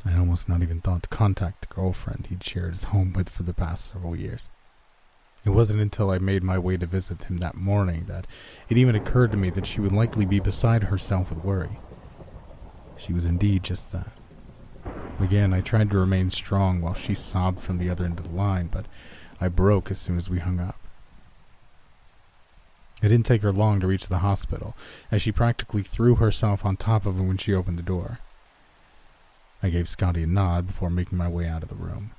[0.04, 3.42] I'd almost not even thought to contact the girlfriend he'd shared his home with for
[3.42, 4.48] the past several years.
[5.44, 8.26] It wasn't until I made my way to visit him that morning that
[8.68, 11.78] it even occurred to me that she would likely be beside herself with worry.
[12.98, 14.12] She was indeed just that.
[15.18, 18.36] Again, I tried to remain strong while she sobbed from the other end of the
[18.36, 18.86] line, but
[19.40, 20.76] I broke as soon as we hung up.
[23.02, 24.76] It didn't take her long to reach the hospital,
[25.10, 28.18] as she practically threw herself on top of him when she opened the door.
[29.62, 32.12] I gave Scotty a nod before making my way out of the room.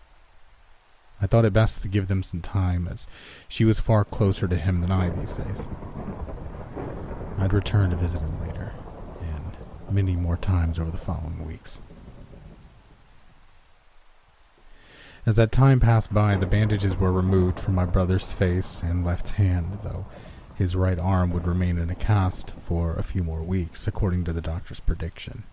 [1.22, 3.08] I thought it best to give them some time, as
[3.48, 5.68] she was far closer to him than I these days.
[7.38, 8.72] I'd return to visit him later,
[9.22, 9.58] and
[9.94, 11.80] many more times over the following weeks.
[15.26, 19.32] As that time passed by, the bandages were removed from my brother's face and left
[19.32, 20.08] hand, though
[20.56, 24.34] his right arm would remain in a cast for a few more weeks, according to
[24.34, 25.44] the doctor's prediction.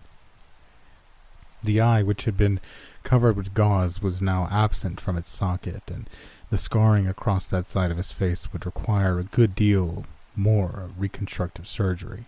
[1.63, 2.59] The eye, which had been
[3.03, 6.09] covered with gauze, was now absent from its socket, and
[6.49, 11.67] the scarring across that side of his face would require a good deal more reconstructive
[11.67, 12.25] surgery.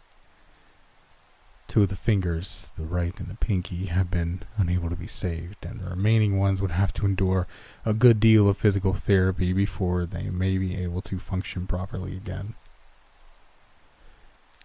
[1.67, 5.65] Two of the fingers, the right and the pinky, have been unable to be saved,
[5.65, 7.47] and the remaining ones would have to endure
[7.85, 12.55] a good deal of physical therapy before they may be able to function properly again.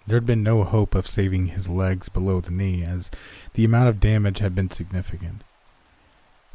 [0.05, 3.11] There had been no hope of saving his legs below the knee, as
[3.55, 5.43] the amount of damage had been significant.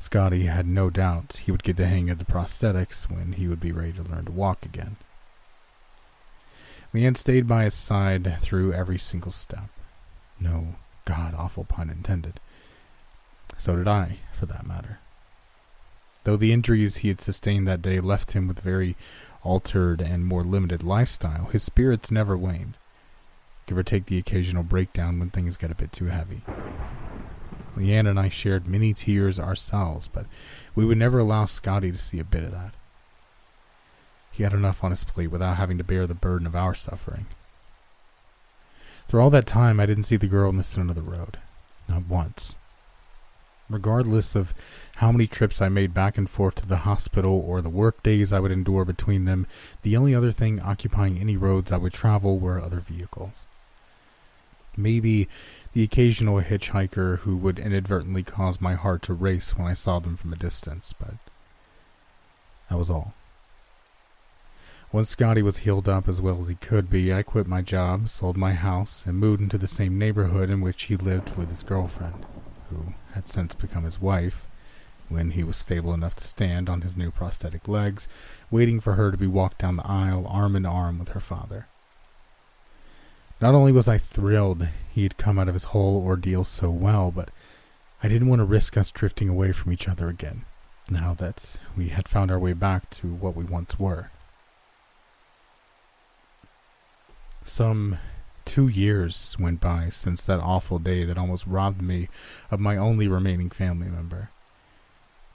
[0.02, 3.60] Scotty had no doubt he would get the hang of the prosthetics when he would
[3.60, 4.96] be ready to learn to walk again.
[6.92, 9.70] Leanne stayed by his side through every single step.
[10.40, 10.76] No
[11.06, 12.40] god awful pun intended.
[13.60, 14.98] So did I, for that matter.
[16.24, 18.98] Though the injuries he had sustained that day left him with a very
[19.44, 22.76] altered and more limited lifestyle, his spirits never waned
[23.68, 26.42] give or take the occasional breakdown when things get a bit too heavy.
[27.82, 30.26] Leanne and I shared many tears ourselves, but
[30.76, 32.74] we would never allow Scotty to see a bit of that.
[34.32, 37.26] He had enough on his plate without having to bear the burden of our suffering.
[39.08, 41.38] Through all that time, I didn't see the girl in the center of the road.
[41.90, 42.56] Not once.
[43.70, 44.54] Regardless of
[44.98, 48.32] how many trips I made back and forth to the hospital or the work days
[48.32, 49.48] I would endure between them,
[49.82, 53.48] the only other thing occupying any roads I would travel were other vehicles
[54.78, 55.28] maybe
[55.74, 60.18] the occasional hitchhiker who would inadvertently cause my heart to race when I saw them
[60.18, 61.16] from a distance, but
[62.70, 63.14] that was all.
[64.92, 68.10] Once Scotty was healed up as well as he could be, I quit my job,
[68.10, 71.64] sold my house, and moved into the same neighborhood in which he lived with his
[71.64, 72.26] girlfriend,
[72.70, 74.46] who had since become his wife,
[75.08, 78.10] when he was stable enough to stand on his new prosthetic legs,
[78.50, 81.68] waiting for her to be walked down the aisle arm in arm with her father.
[83.42, 87.10] Not only was I thrilled he had come out of his whole ordeal so well,
[87.10, 87.30] but
[88.04, 90.46] I didn't want to risk us drifting away from each other again,
[90.90, 94.12] now that we had found our way back to what we once were.
[97.44, 97.98] Some
[98.46, 102.10] two years went by since that awful day that almost robbed me
[102.52, 104.30] of my only remaining family member.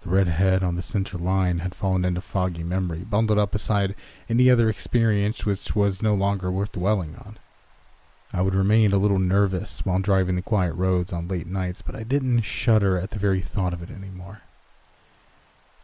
[0.03, 3.97] The red head on the center line had fallen into foggy memory, bundled up beside
[4.29, 7.39] any other experience which was no longer worth dwelling on.
[8.33, 11.95] I would remain a little nervous while driving the quiet roads on late nights, but
[11.95, 14.43] I didn't shudder at the very thought of it anymore.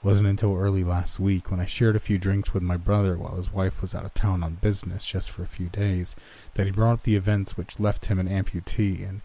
[0.03, 3.17] It wasn't until early last week when I shared a few drinks with my brother
[3.17, 6.17] while his wife was out of town on business just for a few days
[6.55, 9.21] that he brought up the events which left him an amputee and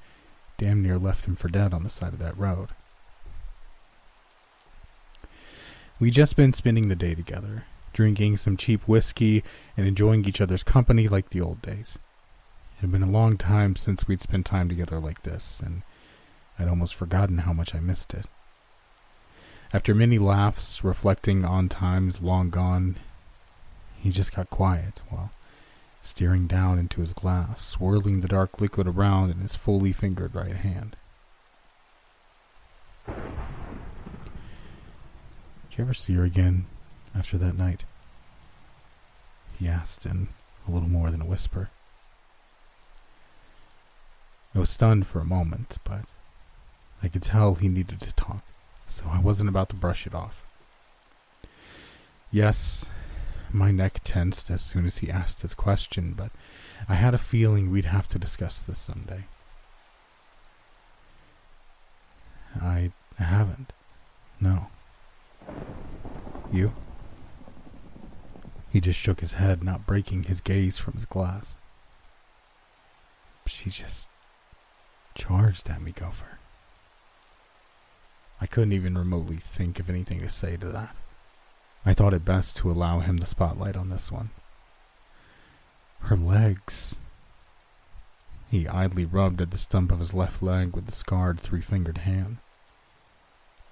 [0.60, 2.70] damn near left him for dead on the side of that road.
[6.00, 9.44] We'd just been spending the day together, drinking some cheap whiskey
[9.76, 11.98] and enjoying each other's company like the old days.
[12.78, 15.82] It had been a long time since we'd spent time together like this, and
[16.60, 18.26] I'd almost forgotten how much I missed it.
[19.74, 22.98] After many laughs, reflecting on times long gone,
[24.00, 25.32] he just got quiet while
[26.02, 30.56] staring down into his glass, swirling the dark liquid around in his fully fingered right
[30.56, 30.96] hand.
[33.08, 33.16] Did
[35.78, 36.68] you ever see her again
[37.16, 37.86] after that night?
[39.58, 40.28] He asked in
[40.68, 41.72] a little more than a whisper.
[44.58, 46.06] I was stunned for a moment, but
[47.04, 48.44] I could tell he needed to talk,
[48.88, 50.44] so I wasn't about to brush it off.
[52.32, 52.88] Yes,
[53.54, 56.32] my neck tensed as soon as he asked his question, but
[56.90, 59.26] I had a feeling we'd have to discuss this someday.
[62.60, 62.90] I
[63.20, 63.74] haven't.
[64.42, 64.70] No.
[66.52, 66.74] You?
[68.72, 71.56] He just shook his head, not breaking his gaze from his glass.
[73.46, 74.10] she just
[75.18, 76.38] charged at me, Gopher.
[78.40, 80.96] I couldn't even remotely think of anything to say to that.
[81.86, 84.30] I thought it best to allow him the spotlight on this one.
[86.02, 86.98] Her legs.
[88.50, 92.00] He idly rubbed at the stump of his left leg with the scarred three fingered
[92.00, 92.38] hand.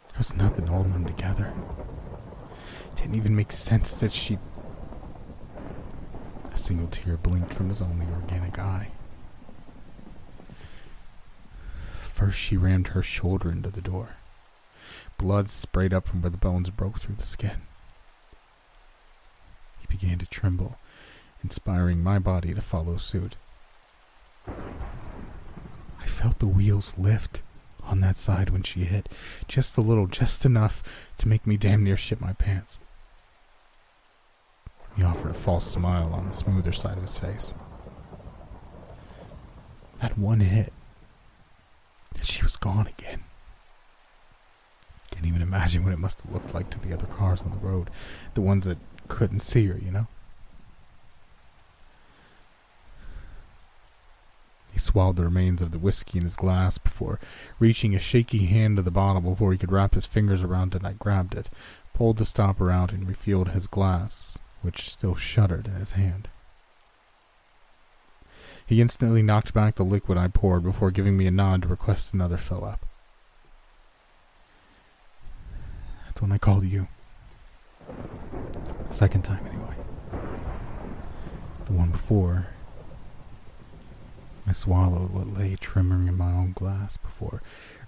[0.09, 1.53] There was nothing holding them together.
[2.91, 4.39] It didn't even make sense that she.
[6.51, 8.89] A single tear blinked from his only organic eye.
[12.15, 14.15] First, she rammed her shoulder into the door.
[15.17, 17.63] Blood sprayed up from where the bones broke through the skin.
[19.81, 20.77] He began to tremble,
[21.43, 23.35] inspiring my body to follow suit.
[24.47, 27.41] I felt the wheels lift
[27.83, 29.09] on that side when she hit,
[29.49, 32.79] just a little, just enough to make me damn near shit my pants.
[34.95, 37.53] He offered a false smile on the smoother side of his face.
[39.99, 40.71] That one hit,
[42.27, 43.23] she was gone again.
[45.11, 47.57] Can't even imagine what it must have looked like to the other cars on the
[47.57, 47.89] road,
[48.33, 50.07] the ones that couldn't see her, you know?
[54.73, 57.17] He swallowed the remains of the whiskey in his glass before
[57.59, 60.83] reaching a shaky hand to the bottle before he could wrap his fingers around it.
[60.83, 61.49] I grabbed it,
[61.93, 66.27] pulled the stopper out, and refilled his glass, which still shuddered in his hand.
[68.65, 72.13] He instantly knocked back the liquid I poured before giving me a nod to request
[72.13, 72.85] another fill up.
[76.05, 76.87] That's when I called you.
[78.89, 79.75] Second time, anyway.
[81.65, 82.47] The one before,
[84.47, 87.41] I swallowed what lay trimmering in my own glass before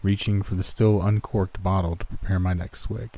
[0.04, 3.12] reaching for the still uncorked bottle to prepare my next swig.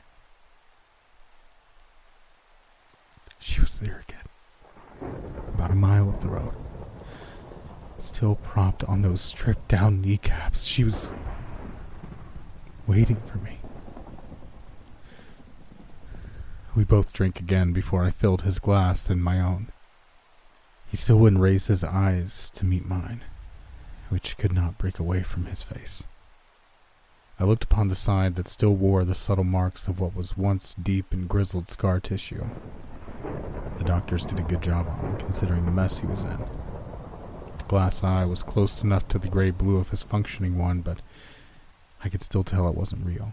[3.40, 5.14] She was there again,
[5.54, 6.54] about a mile up the road.
[8.00, 11.12] Still propped on those stripped down kneecaps, she was
[12.88, 13.60] waiting for me.
[16.76, 19.68] We both drank again before I filled his glass, then my own.
[20.90, 23.22] He still wouldn't raise his eyes to meet mine,
[24.08, 26.04] which could not break away from his face.
[27.38, 30.74] I looked upon the side that still wore the subtle marks of what was once
[30.74, 32.46] deep and grizzled scar tissue.
[33.78, 36.69] The doctors did a good job on considering the mess he was in.
[37.70, 41.04] Glass eye was close enough to the gray blue of his functioning one, but
[42.04, 43.32] I could still tell it wasn't real.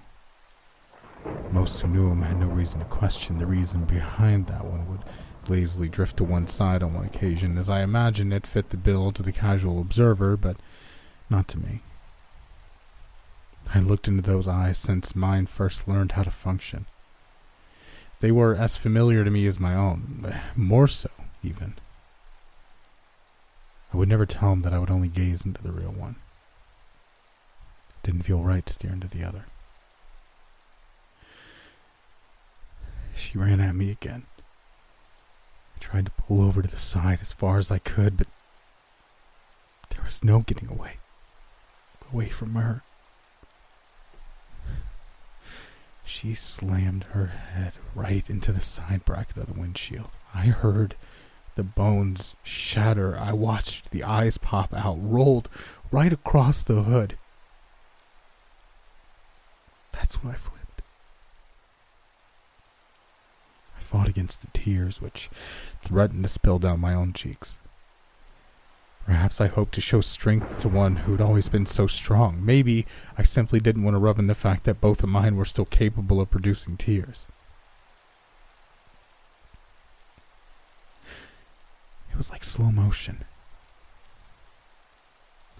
[1.51, 5.01] Most who knew him had no reason to question the reason behind that one would
[5.49, 9.11] lazily drift to one side on one occasion, as I imagined it fit the bill
[9.13, 10.59] to the casual observer, but
[11.31, 11.81] not to me.
[13.75, 16.85] I looked into those eyes since mine first learned how to function.
[18.21, 21.09] They were as familiar to me as my own, more so,
[21.43, 21.77] even.
[23.93, 26.17] I would never tell him that I would only gaze into the real one.
[27.91, 29.47] It didn't feel right to stare into the other.
[33.15, 34.25] She ran at me again.
[35.77, 38.27] I tried to pull over to the side as far as I could, but
[39.91, 40.99] there was no getting away.
[42.13, 42.83] Away from her.
[46.05, 50.11] She slammed her head right into the side bracket of the windshield.
[50.33, 50.95] I heard
[51.57, 53.19] the bones shatter.
[53.19, 55.49] I watched the eyes pop out, rolled
[55.91, 57.19] right across the hood.
[59.93, 60.83] That's when I flipped.
[63.77, 65.31] I fought against the tears which
[65.83, 67.59] threatened to spill down my own cheeks.
[69.07, 72.45] Perhaps I hoped to show strength to one who'd always been so strong.
[72.45, 72.87] Maybe
[73.17, 75.65] I simply didn't want to rub in the fact that both of mine were still
[75.65, 77.29] capable of producing tears.
[82.17, 83.27] It was like slow motion.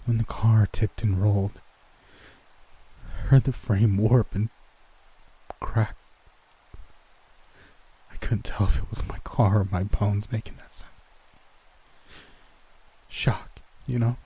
[0.05, 1.51] When the car tipped and rolled,
[3.05, 4.49] I heard the frame warp and
[5.59, 5.95] crack.
[8.11, 10.91] I couldn't tell if it was my car or my bones making that sound
[13.07, 14.17] shock, you know?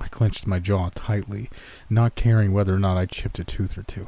[0.00, 1.50] I clenched my jaw tightly,
[1.90, 4.06] not caring whether or not I chipped a tooth or two.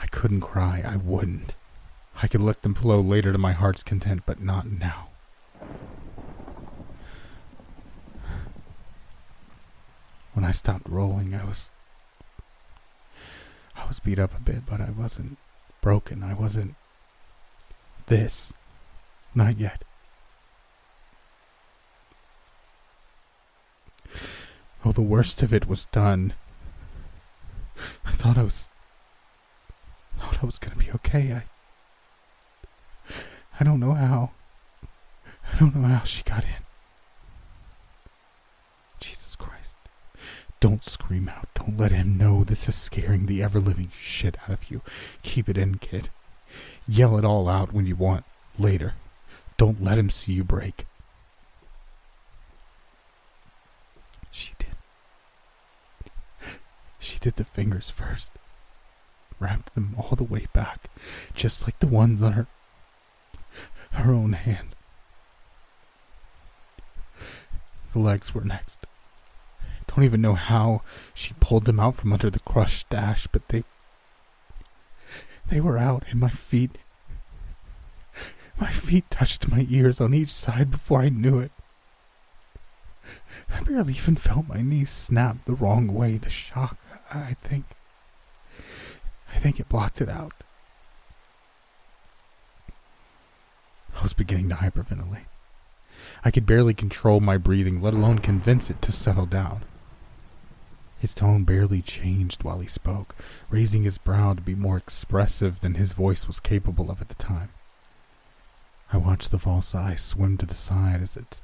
[0.00, 1.54] I couldn't cry, I wouldn't.
[2.22, 5.08] I could let them flow later to my heart's content, but not now.
[10.32, 11.70] When I stopped rolling, I was.
[13.76, 15.36] I was beat up a bit, but I wasn't
[15.82, 16.22] broken.
[16.22, 16.74] I wasn't.
[18.06, 18.52] This.
[19.34, 19.82] Not yet.
[24.84, 26.32] Oh, the worst of it was done.
[28.06, 28.68] I thought I was.
[30.18, 31.32] thought I was gonna be okay.
[31.32, 31.55] I.
[33.58, 34.30] I don't know how.
[35.52, 36.64] I don't know how she got in.
[39.00, 39.76] Jesus Christ.
[40.60, 41.48] Don't scream out.
[41.54, 44.82] Don't let him know this is scaring the ever living shit out of you.
[45.22, 46.10] Keep it in, kid.
[46.86, 48.24] Yell it all out when you want,
[48.58, 48.94] later.
[49.56, 50.86] Don't let him see you break.
[54.30, 56.58] She did.
[56.98, 58.32] She did the fingers first.
[59.38, 60.90] Wrapped them all the way back,
[61.34, 62.46] just like the ones on her
[63.92, 64.74] her own hand.
[67.92, 68.80] The legs were next.
[69.86, 70.82] Don't even know how
[71.14, 73.64] she pulled them out from under the crushed dash, but they
[75.48, 76.76] they were out and my feet
[78.58, 81.52] my feet touched my ears on each side before I knew it.
[83.50, 86.16] I barely even felt my knees snap the wrong way.
[86.16, 86.78] The shock,
[87.12, 87.66] I think.
[89.32, 90.32] I think it blocked it out.
[93.96, 95.26] I was beginning to hyperventilate.
[96.24, 99.62] I could barely control my breathing, let alone convince it to settle down.
[100.98, 103.14] His tone barely changed while he spoke,
[103.50, 107.14] raising his brow to be more expressive than his voice was capable of at the
[107.14, 107.50] time.
[108.92, 111.40] I watched the false eye swim to the side as it.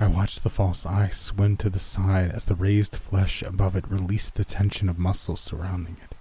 [0.00, 3.90] I watched the false eye swim to the side as the raised flesh above it
[3.90, 6.14] released the tension of muscles surrounding it,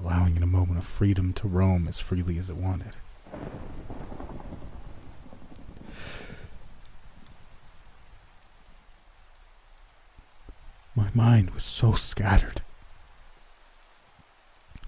[0.00, 2.94] allowing it a moment of freedom to roam as freely as it wanted.
[10.96, 12.62] My mind was so scattered.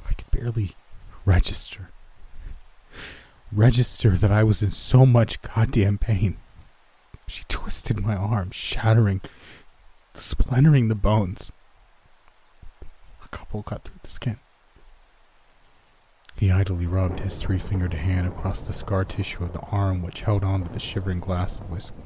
[0.09, 0.75] I could barely
[1.25, 1.91] register.
[3.53, 6.37] Register that I was in so much goddamn pain.
[7.29, 9.20] She twisted my arm, shattering,
[10.14, 11.53] splintering the bones.
[13.24, 14.39] A couple cut through the skin.
[16.37, 20.20] He idly rubbed his three fingered hand across the scar tissue of the arm which
[20.20, 21.97] held on to the shivering glass of whiskey.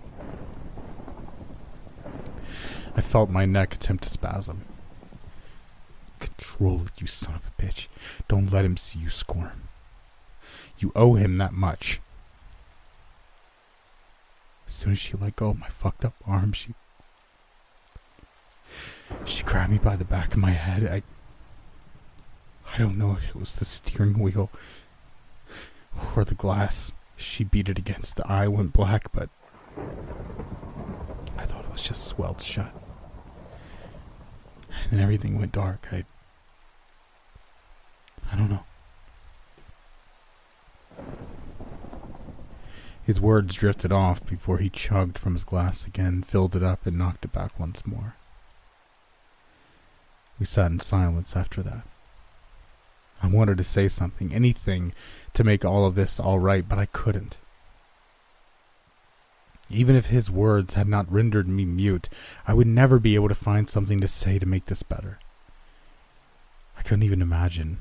[2.97, 4.65] I felt my neck attempt to spasm.
[6.19, 7.89] Control it, you son of a bitch.
[8.29, 9.69] Don't let him see you squirm.
[10.79, 12.01] You owe him that much.
[14.71, 16.75] As soon as she let go of my fucked up arm, she.
[19.25, 20.85] She grabbed me by the back of my head.
[20.85, 21.03] I.
[22.73, 24.49] I don't know if it was the steering wheel
[26.15, 26.93] or the glass.
[27.17, 29.29] She beat it against the eye, went black, but
[31.37, 32.73] I thought it was just swelled shut.
[34.85, 35.89] And then everything went dark.
[35.91, 36.05] I.
[38.31, 38.65] I don't know.
[43.11, 46.97] His words drifted off before he chugged from his glass again, filled it up, and
[46.97, 48.15] knocked it back once more.
[50.39, 51.83] We sat in silence after that.
[53.21, 54.93] I wanted to say something, anything,
[55.35, 57.39] to make all of this all right, but I couldn't.
[59.69, 62.09] Even if his words had not rendered me mute,
[62.47, 65.19] I would never be able to find something to say to make this better.
[66.79, 67.81] I couldn't even imagine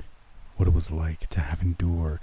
[0.56, 2.18] what it was like to have endured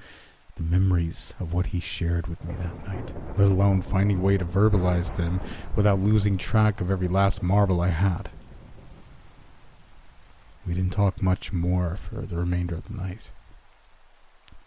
[0.57, 4.37] the memories of what he shared with me that night, let alone finding a way
[4.37, 5.39] to verbalize them
[5.75, 8.29] without losing track of every last marble I had.
[10.67, 13.29] We didn't talk much more for the remainder of the night.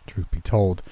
[0.06, 0.82] Truth be told,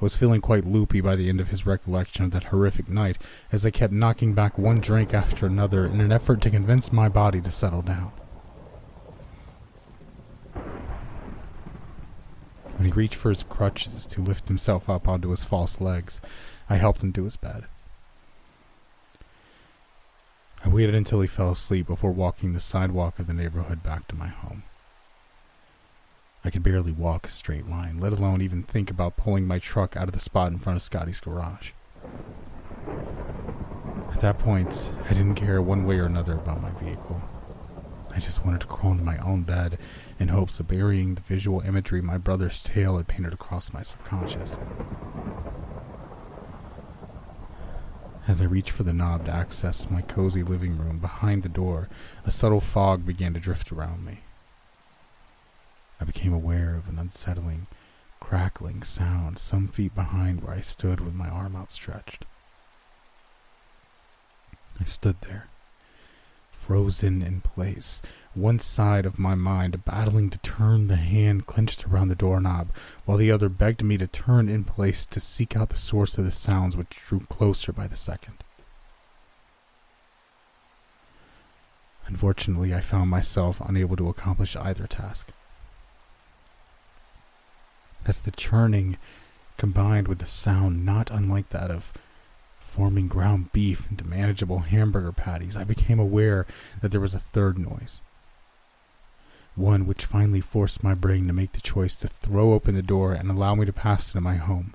[0.00, 3.18] I was feeling quite loopy by the end of his recollection of that horrific night
[3.52, 7.08] as I kept knocking back one drink after another in an effort to convince my
[7.08, 8.12] body to settle down.
[12.76, 16.20] When he reached for his crutches to lift himself up onto his false legs,
[16.68, 17.64] I helped him to his bed.
[20.64, 24.16] I waited until he fell asleep before walking the sidewalk of the neighborhood back to
[24.16, 24.62] my home.
[26.44, 29.96] I could barely walk a straight line, let alone even think about pulling my truck
[29.96, 31.70] out of the spot in front of Scotty's garage.
[34.12, 37.22] At that point, I didn't care one way or another about my vehicle.
[38.14, 39.76] I just wanted to crawl into my own bed
[40.20, 44.56] in hopes of burying the visual imagery my brother's tale had painted across my subconscious.
[48.28, 51.88] As I reached for the knob to access my cozy living room behind the door,
[52.24, 54.20] a subtle fog began to drift around me.
[56.00, 57.66] I became aware of an unsettling,
[58.20, 62.24] crackling sound some feet behind where I stood with my arm outstretched.
[64.80, 65.48] I stood there,
[66.66, 68.00] frozen in place,
[68.32, 72.68] one side of my mind battling to turn the hand clenched around the doorknob,
[73.04, 76.24] while the other begged me to turn in place to seek out the source of
[76.24, 78.42] the sounds which drew closer by the second.
[82.06, 85.28] Unfortunately, I found myself unable to accomplish either task.
[88.06, 88.98] as the churning
[89.56, 91.92] combined with a sound not unlike that of
[92.74, 96.44] forming ground beef into manageable hamburger patties, I became aware
[96.82, 98.00] that there was a third noise.
[99.54, 103.12] One which finally forced my brain to make the choice to throw open the door
[103.12, 104.74] and allow me to pass into my home.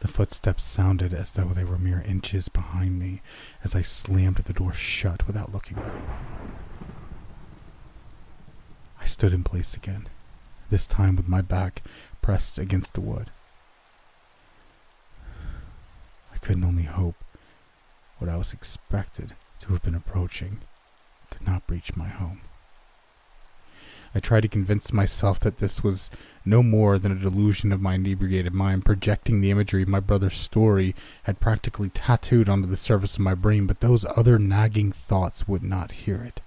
[0.00, 3.22] The footsteps sounded as though they were mere inches behind me
[3.62, 5.92] as I slammed the door shut without looking back.
[9.00, 10.08] I stood in place again,
[10.70, 11.84] this time with my back
[12.20, 13.30] pressed against the wood.
[16.33, 17.16] I couldn't only hope
[18.18, 20.60] what I was expected to have been approaching
[21.30, 22.42] did not breach my home.
[24.14, 26.10] I tried to convince myself that this was
[26.44, 30.94] no more than a delusion of my inebriated mind, projecting the imagery my brother's story
[31.22, 35.62] had practically tattooed onto the surface of my brain, but those other nagging thoughts would
[35.62, 36.42] not hear it.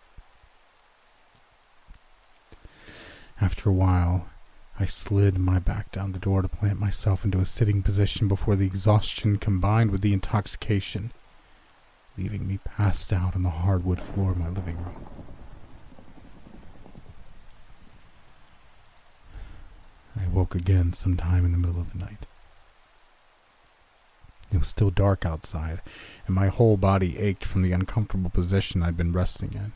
[3.42, 4.28] After a while,
[4.80, 8.56] I slid my back down the door to plant myself into a sitting position before
[8.56, 11.12] the exhaustion combined with the intoxication,
[12.16, 15.08] leaving me passed out on the hardwood floor of my living room.
[20.16, 22.28] I woke again sometime in the middle of the night.
[24.52, 25.82] It was still dark outside,
[26.26, 29.74] and my whole body ached from the uncomfortable position I'd been resting in.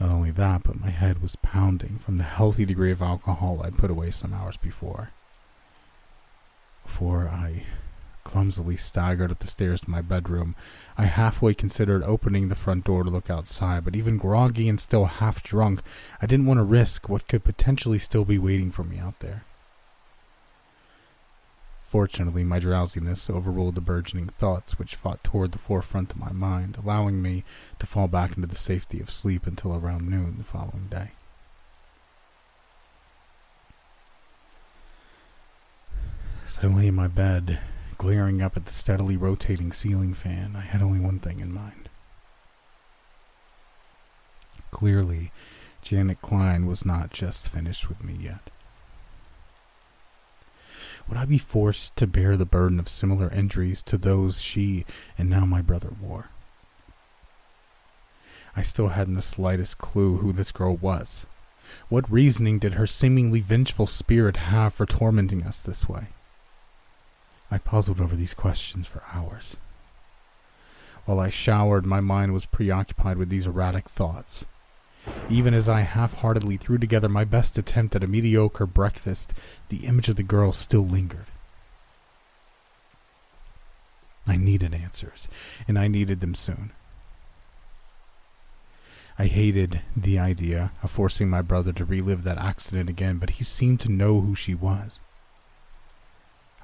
[0.00, 3.76] Not only that, but my head was pounding from the healthy degree of alcohol I'd
[3.76, 5.10] put away some hours before.
[6.84, 7.64] Before I
[8.24, 10.54] clumsily staggered up the stairs to my bedroom,
[10.96, 15.04] I halfway considered opening the front door to look outside, but even groggy and still
[15.04, 15.82] half drunk,
[16.22, 19.44] I didn't want to risk what could potentially still be waiting for me out there.
[21.90, 26.76] Fortunately, my drowsiness overruled the burgeoning thoughts which fought toward the forefront of my mind,
[26.78, 27.42] allowing me
[27.80, 31.10] to fall back into the safety of sleep until around noon the following day.
[36.46, 37.58] As I lay in my bed,
[37.98, 41.88] glaring up at the steadily rotating ceiling fan, I had only one thing in mind.
[44.70, 45.32] Clearly,
[45.82, 48.48] Janet Klein was not just finished with me yet.
[51.10, 54.86] Would I be forced to bear the burden of similar injuries to those she
[55.18, 56.28] and now my brother wore?
[58.54, 61.26] I still hadn't the slightest clue who this girl was.
[61.88, 66.06] What reasoning did her seemingly vengeful spirit have for tormenting us this way?
[67.50, 69.56] I puzzled over these questions for hours.
[71.06, 74.44] While I showered, my mind was preoccupied with these erratic thoughts.
[75.28, 79.32] Even as I half heartedly threw together my best attempt at a mediocre breakfast,
[79.68, 81.26] the image of the girl still lingered.
[84.26, 85.28] I needed answers,
[85.66, 86.72] and I needed them soon.
[89.18, 93.44] I hated the idea of forcing my brother to relive that accident again, but he
[93.44, 95.00] seemed to know who she was.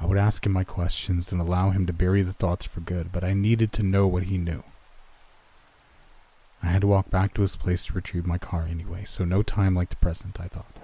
[0.00, 3.12] I would ask him my questions and allow him to bury the thoughts for good,
[3.12, 4.62] but I needed to know what he knew.
[6.66, 9.44] I had to walk back to his place to retrieve my car anyway, so no
[9.44, 10.74] time like the present, I thought.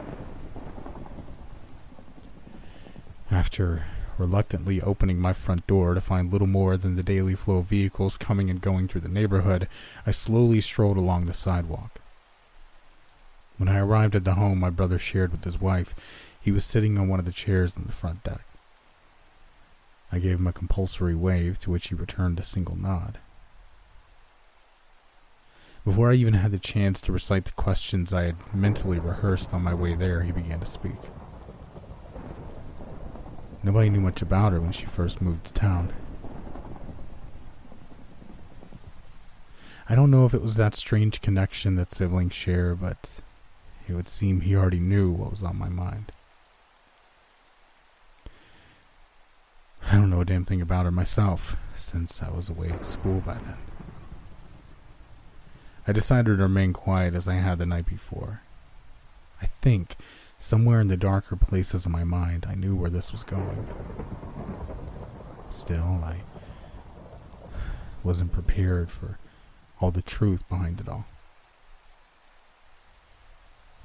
[3.33, 3.83] After
[4.17, 8.17] reluctantly opening my front door to find little more than the daily flow of vehicles
[8.17, 9.67] coming and going through the neighborhood,
[10.07, 12.01] I slowly strolled along the sidewalk.
[13.59, 15.97] When I arrived at the home my brother shared with his wife,
[16.41, 18.45] he was sitting on one of the chairs in the front deck.
[20.13, 23.19] I gave him a compulsory wave, to which he returned a single nod.
[25.85, 29.65] Before I even had the chance to recite the questions I had mentally rehearsed on
[29.65, 30.93] my way there, he began to speak.
[33.65, 35.93] Nobody knew much about her when she first moved to town.
[39.89, 43.11] I don't know if it was that strange connection that siblings share, but
[43.89, 46.13] it would seem he already knew what was on my mind.
[49.91, 53.21] I don't know a damn thing about her myself, since I was away at school
[53.21, 53.72] by then.
[55.93, 58.41] I decided to remain quiet as I had the night before.
[59.43, 59.97] I think,
[60.39, 63.69] somewhere in the darker places of my mind, I knew where this was going.
[65.51, 66.23] Still, I
[68.03, 69.19] wasn't prepared for
[69.81, 71.05] all the truth behind it all.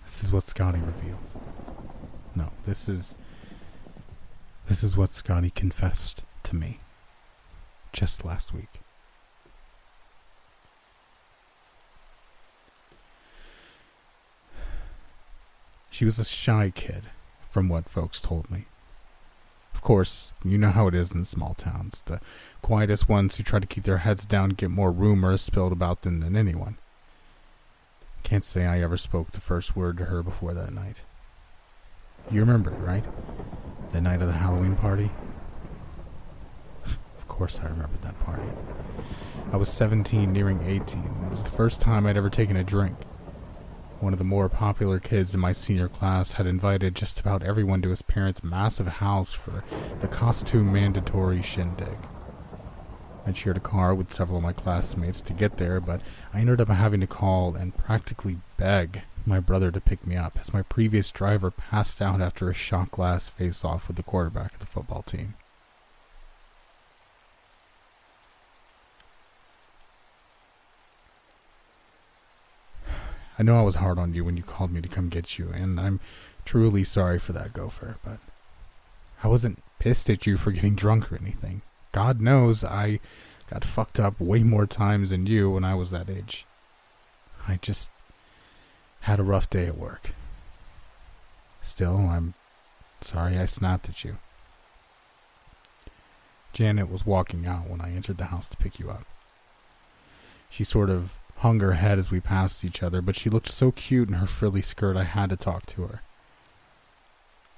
[0.06, 1.28] This is what Scotty revealed.
[2.38, 3.16] No, this is.
[4.70, 6.80] This is what Scotty confessed to me
[7.92, 8.80] just last week.
[15.98, 17.06] She was a shy kid,
[17.50, 18.66] from what folks told me.
[19.74, 22.04] Of course, you know how it is in small towns.
[22.04, 22.22] The
[22.62, 26.20] quietest ones who try to keep their heads down get more rumors spilled about them
[26.20, 26.78] than anyone.
[28.22, 31.02] Can't say I ever spoke the first word to her before that night.
[32.30, 33.06] You remember right?
[33.92, 35.10] The night of the Halloween party?
[36.86, 38.52] of course I remembered that party.
[39.52, 41.00] I was 17, nearing 18.
[41.26, 42.98] It was the first time I'd ever taken a drink.
[44.00, 47.82] One of the more popular kids in my senior class had invited just about everyone
[47.82, 49.64] to his parents' massive house for
[50.02, 51.98] the costume mandatory shindig.
[53.26, 56.62] I shared a car with several of my classmates to get there, but I ended
[56.62, 60.62] up having to call and practically beg my brother to pick me up as my
[60.62, 64.68] previous driver passed out after a shot glass face off with the quarterback of the
[64.68, 65.34] football team.
[73.40, 75.50] I know I was hard on you when you called me to come get you,
[75.54, 76.00] and I'm
[76.46, 78.18] truly sorry for that, Gopher, but
[79.24, 81.62] I wasn't pissed at you for getting drunk or anything.
[81.92, 83.00] God knows I
[83.50, 86.46] got fucked up way more times than you when I was that age.
[87.48, 87.92] I just
[89.02, 90.12] had a rough day at work.
[91.62, 92.34] Still, I'm
[93.02, 94.18] sorry I snapped at you.
[96.54, 99.06] Janet was walking out when I entered the house to pick you up.
[100.50, 103.72] She sort of hung her head as we passed each other, but she looked so
[103.72, 106.02] cute in her frilly skirt I had to talk to her.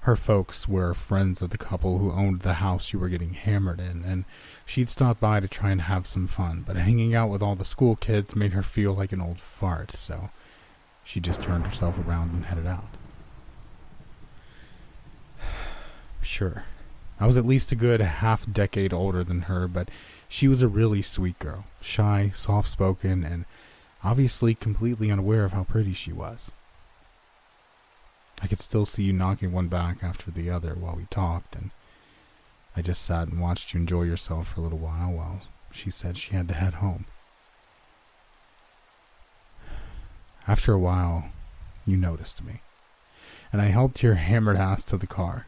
[0.02, 3.80] Her folks were friends of the couple who owned the house you were getting hammered
[3.80, 4.26] in, and
[4.66, 7.66] she'd stopped by to try and have some fun, but hanging out with all the
[7.66, 10.30] school kids made her feel like an old fart, so
[11.04, 12.90] she just turned herself around and headed out.
[16.22, 16.64] Sure,
[17.18, 19.90] I was at least a good half decade older than her, but
[20.28, 23.46] she was a really sweet girl, shy, soft spoken, and
[24.04, 26.52] obviously completely unaware of how pretty she was.
[28.41, 31.72] I could still see you knocking one back after the other while we talked, and
[32.76, 35.41] I just sat and watched you enjoy yourself for a little while while
[35.72, 37.06] she said she had to head home.
[40.47, 41.30] After a while,
[41.86, 42.62] you noticed me,
[43.52, 45.45] and I helped your hammered ass to the car.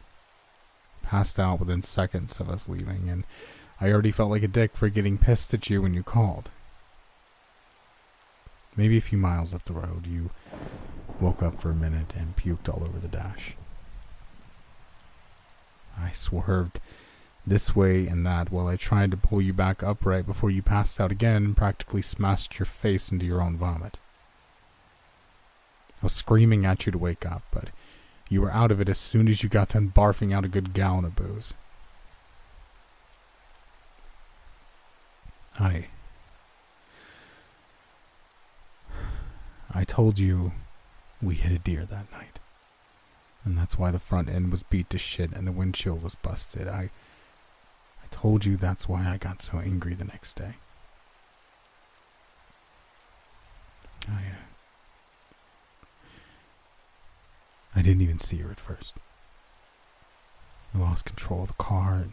[1.02, 3.24] Passed out within seconds of us leaving, and
[3.80, 6.50] I already felt like a dick for getting pissed at you when you called.
[8.76, 10.30] Maybe a few miles up the road, you
[11.20, 13.54] woke up for a minute and puked all over the dash.
[15.98, 16.80] I swerved
[17.46, 21.00] this way and that while I tried to pull you back upright before you passed
[21.00, 23.98] out again and practically smashed your face into your own vomit.
[26.00, 27.68] I was screaming at you to wake up, but
[28.28, 30.72] you were out of it as soon as you got done barfing out a good
[30.72, 31.54] gallon of booze.
[35.58, 35.88] I
[39.74, 40.52] I told you
[41.22, 42.38] we hit a deer that night.
[43.44, 46.68] And that's why the front end was beat to shit and the windshield was busted.
[46.68, 46.90] I
[48.02, 50.54] I told you that's why I got so angry the next day.
[54.08, 54.42] I uh,
[57.74, 58.94] I didn't even see her at first.
[60.74, 62.12] I lost control of the car and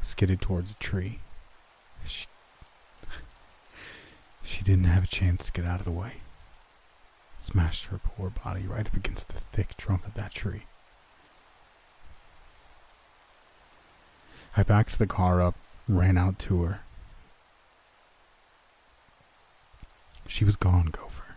[0.00, 1.18] skidded towards a tree.
[2.04, 2.26] She
[4.42, 6.14] she didn't have a chance to get out of the way
[7.48, 10.64] smashed her poor body right up against the thick trunk of that tree.
[14.54, 15.54] I backed the car up,
[15.88, 16.80] ran out to her.
[20.26, 21.36] She was gone, Gopher.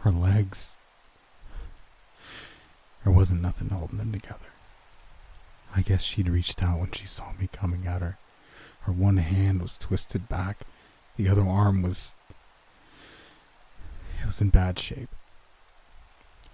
[0.00, 0.76] Her legs.
[3.02, 4.52] There wasn't nothing holding them together.
[5.74, 8.18] I guess she'd reached out when she saw me coming at her.
[8.82, 10.60] Her one hand was twisted back,
[11.16, 12.12] the other arm was
[14.26, 15.08] was in bad shape.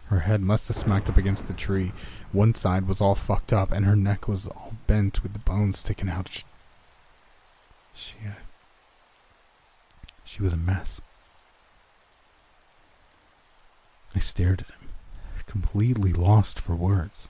[0.07, 1.93] Her head must have smacked up against the tree.
[2.33, 5.79] One side was all fucked up, and her neck was all bent with the bones
[5.79, 6.29] sticking out.
[6.29, 6.43] She,
[7.95, 8.33] she, uh,
[10.25, 11.01] she was a mess.
[14.15, 14.89] I stared at him,
[15.47, 17.29] completely lost for words.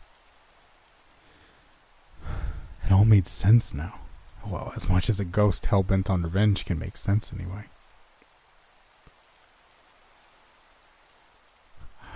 [2.85, 4.01] It all made sense now.
[4.45, 7.67] Well, as much as a ghost hell bent on revenge can make sense anyway.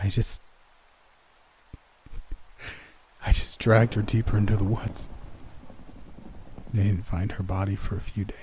[0.02, 0.42] I just.
[3.24, 5.08] I just dragged her deeper into the woods.
[6.72, 8.36] They didn't find her body for a few days.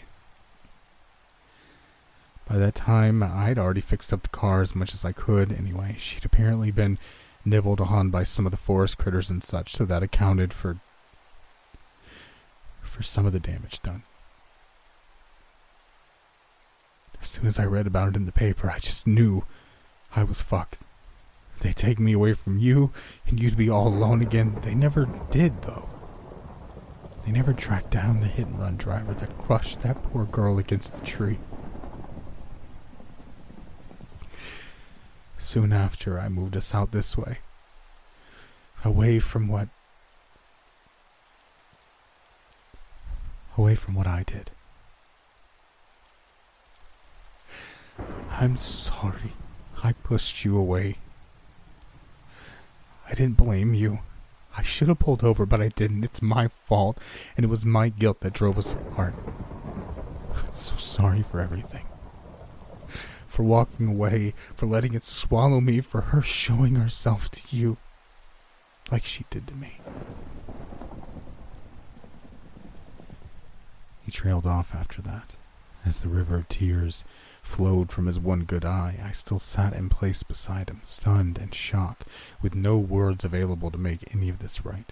[2.48, 5.96] By that time, I'd already fixed up the car as much as I could anyway.
[5.98, 6.98] She'd apparently been
[7.46, 10.78] nibbled on by some of the forest critters and such, so that accounted for
[12.82, 14.04] for some of the damage done.
[17.20, 19.46] As soon as I read about it in the paper, I just knew
[20.16, 20.82] I was fucked.
[21.64, 22.92] They take me away from you,
[23.26, 24.60] and you'd be all alone again.
[24.64, 25.88] They never did, though.
[27.26, 31.00] They never tracked down the hit and run driver that crushed that poor girl against
[31.00, 31.40] the tree.
[35.40, 37.38] Soon after, I moved us out this way.
[38.84, 39.70] away from what
[43.58, 44.52] away from what I did.
[48.32, 49.32] I'm sorry
[49.82, 50.98] I pushed you away.
[53.10, 54.00] I didn't blame you.
[54.56, 56.04] I should have pulled over, but I didn't.
[56.04, 57.00] It's my fault,
[57.36, 59.16] and it was my guilt that drove us apart.
[60.36, 61.86] I'm so sorry for everything.
[63.28, 67.78] For walking away, for letting it swallow me, for her showing herself to you
[68.92, 69.80] like she did to me.
[74.06, 75.36] He trailed off after that.
[75.86, 77.04] As the river of tears
[77.44, 81.54] flowed from his one good eye, I still sat in place beside him, stunned and
[81.54, 82.06] shocked,
[82.42, 84.92] with no words available to make any of this right.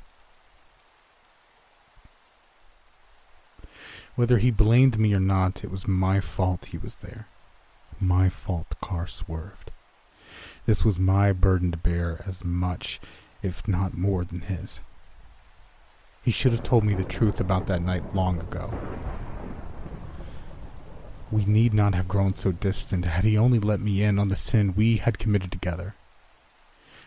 [4.16, 7.28] Whether he blamed me or not, it was my fault he was there.
[8.00, 9.72] My fault the car swerved.
[10.66, 13.00] This was my burden to bear as much,
[13.42, 14.82] if not more, than his.
[16.24, 18.72] He should have told me the truth about that night long ago.
[21.32, 24.36] We need not have grown so distant had he only let me in on the
[24.36, 25.96] sin we had committed together.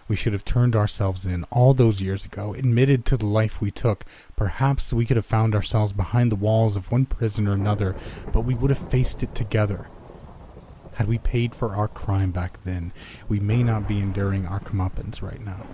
[0.09, 3.70] We should have turned ourselves in all those years ago, admitted to the life we
[3.70, 4.05] took.
[4.37, 7.95] Perhaps we could have found ourselves behind the walls of one prison or another,
[8.33, 9.89] but we would have faced it together.
[10.95, 12.93] Had we paid for our crime back then,
[13.29, 15.66] we may not be enduring our comeuppance right now.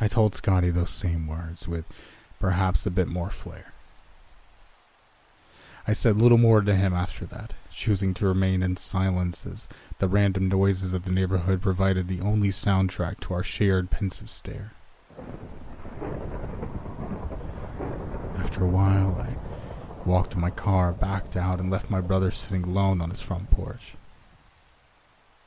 [0.01, 1.85] I told Scotty those same words with
[2.39, 3.72] perhaps a bit more flair.
[5.85, 9.67] I said little more to him after that, choosing to remain in silence as
[9.99, 14.71] the random noises of the neighborhood provided the only soundtrack to our shared pensive stare.
[18.37, 19.35] After a while, I
[20.07, 23.51] walked to my car, backed out, and left my brother sitting alone on his front
[23.51, 23.95] porch.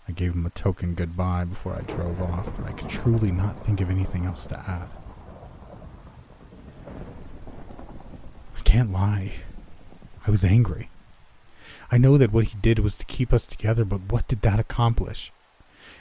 [0.09, 3.57] I gave him a token goodbye before I drove off, but I could truly not
[3.57, 4.89] think of anything else to add.
[8.57, 9.33] I can't lie.
[10.27, 10.91] I was angry.
[11.91, 14.59] I know that what he did was to keep us together, but what did that
[14.59, 15.33] accomplish?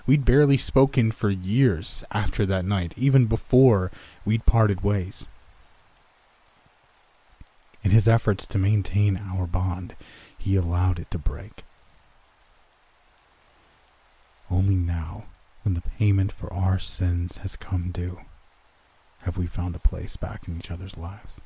[0.07, 3.91] We'd barely spoken for years after that night, even before
[4.26, 5.28] we'd parted ways.
[7.84, 9.95] In his efforts to maintain our bond,
[10.38, 11.63] he allowed it to break.
[14.49, 15.26] Only now,
[15.63, 18.21] when the payment for our sins has come due,
[19.19, 21.41] have we found a place back in each other's lives.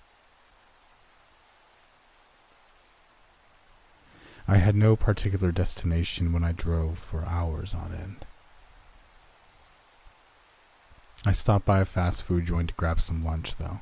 [4.49, 8.25] I had no particular destination when I drove for hours on end.
[11.23, 13.81] I stopped by a fast food joint to grab some lunch, though.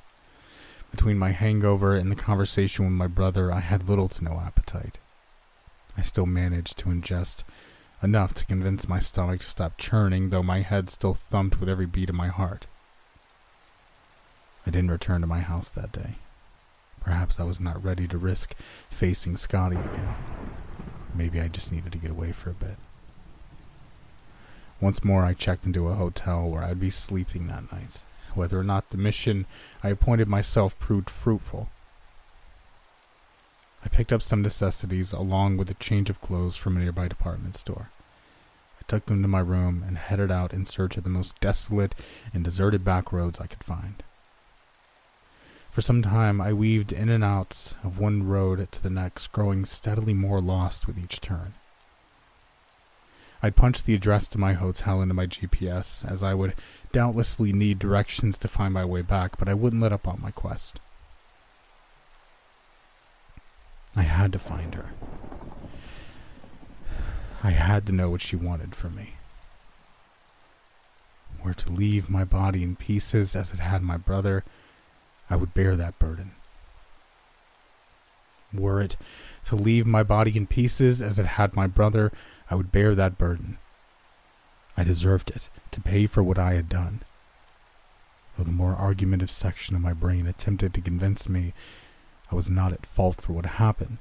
[0.91, 4.99] Between my hangover and the conversation with my brother, I had little to no appetite.
[5.97, 7.43] I still managed to ingest
[8.03, 11.86] enough to convince my stomach to stop churning, though my head still thumped with every
[11.86, 12.68] beat of my heart.
[14.65, 16.15] I didn't return to my house that day.
[17.07, 18.53] Perhaps I was not ready to risk
[18.89, 20.13] facing Scotty again.
[21.15, 22.75] Maybe I just needed to get away for a bit.
[24.81, 27.99] Once more, I checked into a hotel where I'd be sleeping that night,
[28.35, 29.45] whether or not the mission
[29.81, 31.69] I appointed myself proved fruitful.
[33.85, 37.55] I picked up some necessities along with a change of clothes from a nearby department
[37.55, 37.89] store.
[38.81, 41.95] I took them to my room and headed out in search of the most desolate
[42.34, 44.03] and deserted back roads I could find.
[45.77, 49.63] For some time, I weaved in and out of one road to the next, growing
[49.63, 51.53] steadily more lost with each turn.
[53.43, 56.55] I'd the address to my hotel into my GPS, as I would
[56.91, 60.31] doubtlessly need directions to find my way back, but I wouldn't let up on my
[60.31, 60.79] quest.
[63.95, 64.89] I had to find her.
[67.43, 69.13] I had to know what she wanted from me.
[71.43, 74.43] Were to leave my body in pieces as it had my brother,
[75.29, 76.31] I would bear that burden.
[78.53, 78.95] Were it
[79.45, 82.11] to leave my body in pieces as it had my brother,
[82.49, 83.57] I would bear that burden.
[84.77, 87.01] I deserved it to pay for what I had done.
[88.37, 91.53] Though the more argumentative section of my brain attempted to convince me
[92.31, 93.97] I was not at fault for what happened.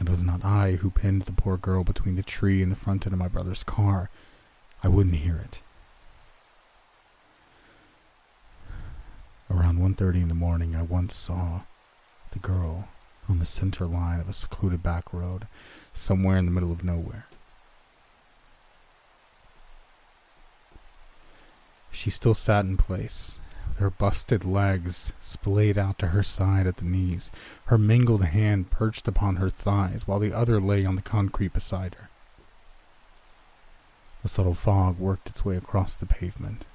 [0.00, 3.06] It was not I who pinned the poor girl between the tree and the front
[3.06, 4.10] end of my brother's car.
[4.82, 5.60] I wouldn't hear it.
[9.72, 11.60] Around 1.30 in the morning, I once saw
[12.32, 12.88] the girl
[13.26, 15.46] on the center line of a secluded back road,
[15.94, 17.24] somewhere in the middle of nowhere.
[21.90, 26.76] She still sat in place, with her busted legs splayed out to her side at
[26.76, 27.30] the knees,
[27.66, 31.94] her mingled hand perched upon her thighs while the other lay on the concrete beside
[31.94, 32.10] her.
[34.22, 36.66] A subtle fog worked its way across the pavement,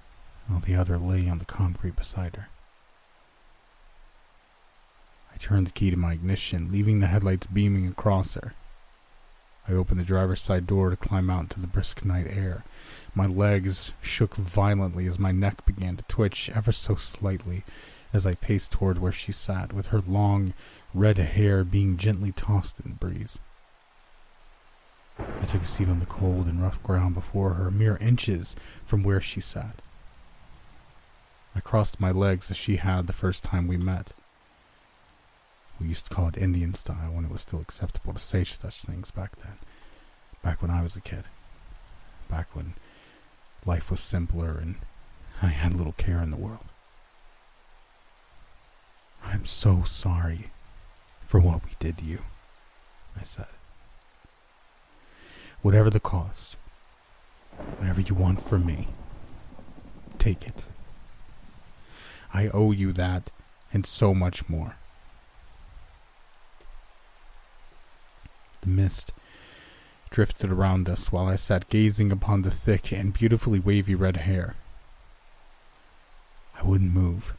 [0.48, 2.48] while the other lay on the concrete beside her.
[5.38, 8.56] I turned the key to my ignition, leaving the headlights beaming across her.
[9.68, 12.64] I opened the driver's side door to climb out into the brisk night air.
[13.14, 17.64] My legs shook violently as my neck began to twitch ever so slightly
[18.12, 20.56] as I paced toward where she sat, with her long,
[20.92, 23.38] red hair being gently tossed in the breeze.
[25.20, 28.56] I took a seat on the cold and rough ground before her, mere inches
[28.88, 29.84] from where she sat.
[31.56, 34.14] I crossed my legs as she had the first time we met.
[35.80, 38.82] We used to call it Indian style when it was still acceptable to say such
[38.82, 39.58] things back then.
[40.44, 41.26] Back when I was a kid.
[42.30, 42.74] Back when
[43.66, 44.76] life was simpler and
[45.42, 46.66] I had little care in the world.
[49.24, 50.52] I'm so sorry
[51.26, 52.22] for what we did to you,
[53.20, 53.48] I said.
[55.62, 56.56] Whatever the cost,
[57.78, 58.88] whatever you want from me,
[60.18, 60.66] take it.
[62.34, 63.32] I owe you that
[63.74, 64.76] and so much more.
[68.76, 69.12] Mist
[70.10, 74.56] drifted around us while I sat gazing upon the thick and beautifully wavy red hair.
[76.60, 77.34] I wouldn't move.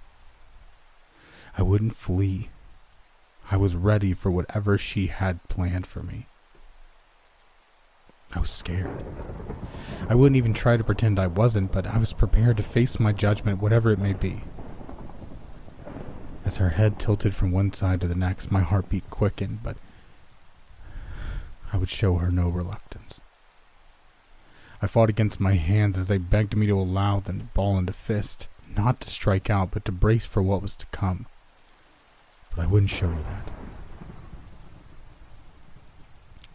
[1.56, 2.50] I wouldn't flee.
[3.50, 6.26] I was ready for whatever she had planned for me.
[8.34, 9.05] I was scared.
[10.09, 13.12] I wouldn't even try to pretend I wasn't, but I was prepared to face my
[13.12, 14.42] judgment, whatever it may be.
[16.44, 19.76] As her head tilted from one side to the next, my heartbeat quickened, but
[21.73, 23.20] I would show her no reluctance.
[24.81, 27.93] I fought against my hands as they begged me to allow them to ball into
[27.93, 28.47] fist,
[28.77, 31.27] not to strike out, but to brace for what was to come.
[32.55, 33.51] But I wouldn't show her that.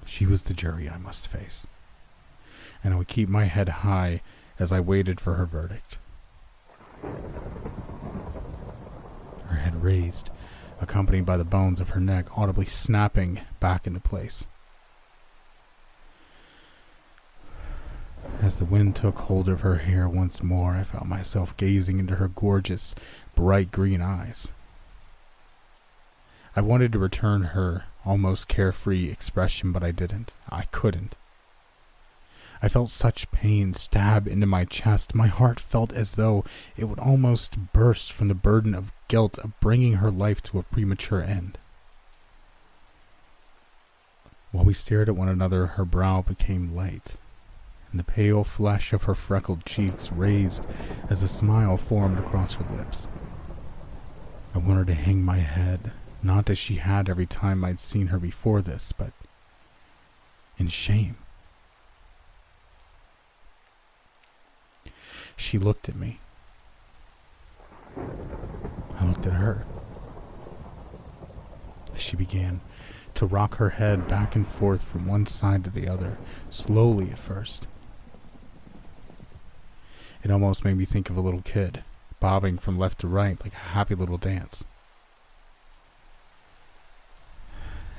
[0.05, 1.67] She was the jury I must face,
[2.83, 4.21] and I would keep my head high
[4.59, 5.97] as I waited for her verdict.
[9.47, 10.29] Her head raised,
[10.79, 14.45] accompanied by the bones of her neck audibly snapping back into place.
[18.43, 22.17] As the wind took hold of her hair once more, I found myself gazing into
[22.17, 22.93] her gorgeous,
[23.35, 24.49] bright green eyes.
[26.53, 30.35] I wanted to return her almost carefree expression, but I didn't.
[30.49, 31.15] I couldn't.
[32.61, 35.15] I felt such pain stab into my chest.
[35.15, 36.43] My heart felt as though
[36.75, 40.63] it would almost burst from the burden of guilt of bringing her life to a
[40.63, 41.57] premature end.
[44.51, 47.15] While we stared at one another, her brow became light
[47.93, 50.65] and the pale flesh of her freckled cheeks raised
[51.11, 53.07] as a smile formed across her lips.
[54.55, 55.91] I wanted to hang my head,
[56.23, 59.11] not as she had every time I'd seen her before this, but
[60.57, 61.17] in shame.
[65.35, 66.17] She looked at me.
[67.95, 69.65] I looked at her.
[71.95, 72.61] She began
[73.13, 76.17] to rock her head back and forth from one side to the other,
[76.49, 77.67] slowly at first.
[80.23, 81.83] It almost made me think of a little kid,
[82.19, 84.63] bobbing from left to right like a happy little dance.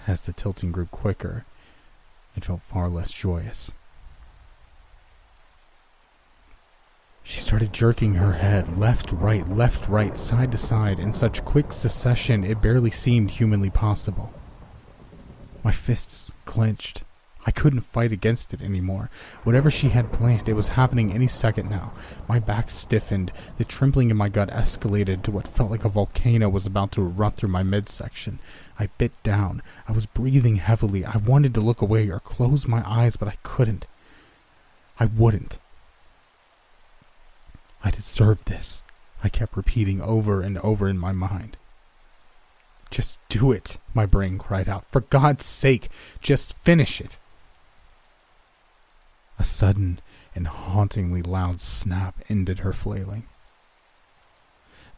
[0.07, 1.45] As the tilting grew quicker,
[2.35, 3.71] it felt far less joyous.
[7.23, 11.73] She started jerking her head left, right, left, right, side to side in such quick
[11.73, 14.33] succession it barely seemed humanly possible.
[15.63, 17.03] My fists clenched
[17.47, 19.11] I couldn't fight against it anymore.
[19.43, 21.93] Whatever she had planned, it was happening any second now.
[22.29, 23.33] My back stiffened.
[23.59, 27.03] The trembling in my gut escalated to what felt like a volcano was about to
[27.03, 28.39] erupt through my midsection.
[28.79, 29.63] I bit down.
[29.87, 31.05] I was breathing heavily.
[31.05, 33.87] I wanted to look away or close my eyes, but I couldn't.
[34.99, 35.59] I wouldn't.
[37.85, 38.83] I deserve this,
[39.23, 41.59] I kept repeating over and over in my mind.
[42.91, 44.87] Just do it, my brain cried out.
[44.89, 45.91] For God's sake,
[46.23, 47.19] just finish it.
[49.39, 50.01] A sudden
[50.35, 53.25] and hauntingly loud snap ended her flailing.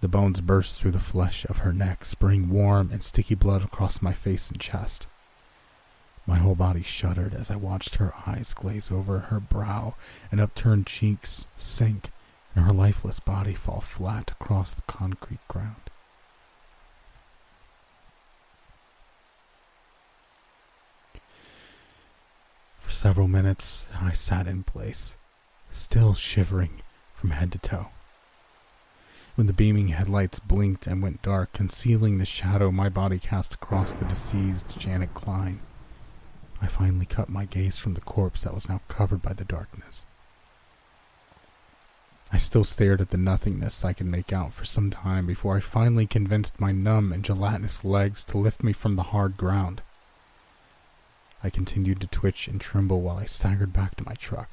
[0.00, 4.02] The bones burst through the flesh of her neck, spraying warm and sticky blood across
[4.02, 5.06] my face and chest.
[6.26, 9.94] My whole body shuddered as I watched her eyes glaze over her brow
[10.30, 12.10] and upturned cheeks sink
[12.54, 15.85] and her lifeless body fall flat across the concrete ground.
[22.96, 25.18] Several minutes, I sat in place,
[25.70, 26.80] still shivering
[27.14, 27.88] from head to toe.
[29.34, 33.92] When the beaming headlights blinked and went dark, concealing the shadow my body cast across
[33.92, 35.60] the deceased Janet Klein,
[36.62, 40.06] I finally cut my gaze from the corpse that was now covered by the darkness.
[42.32, 45.60] I still stared at the nothingness I could make out for some time before I
[45.60, 49.82] finally convinced my numb and gelatinous legs to lift me from the hard ground.
[51.42, 54.50] I continued to twitch and tremble while I staggered back to my truck.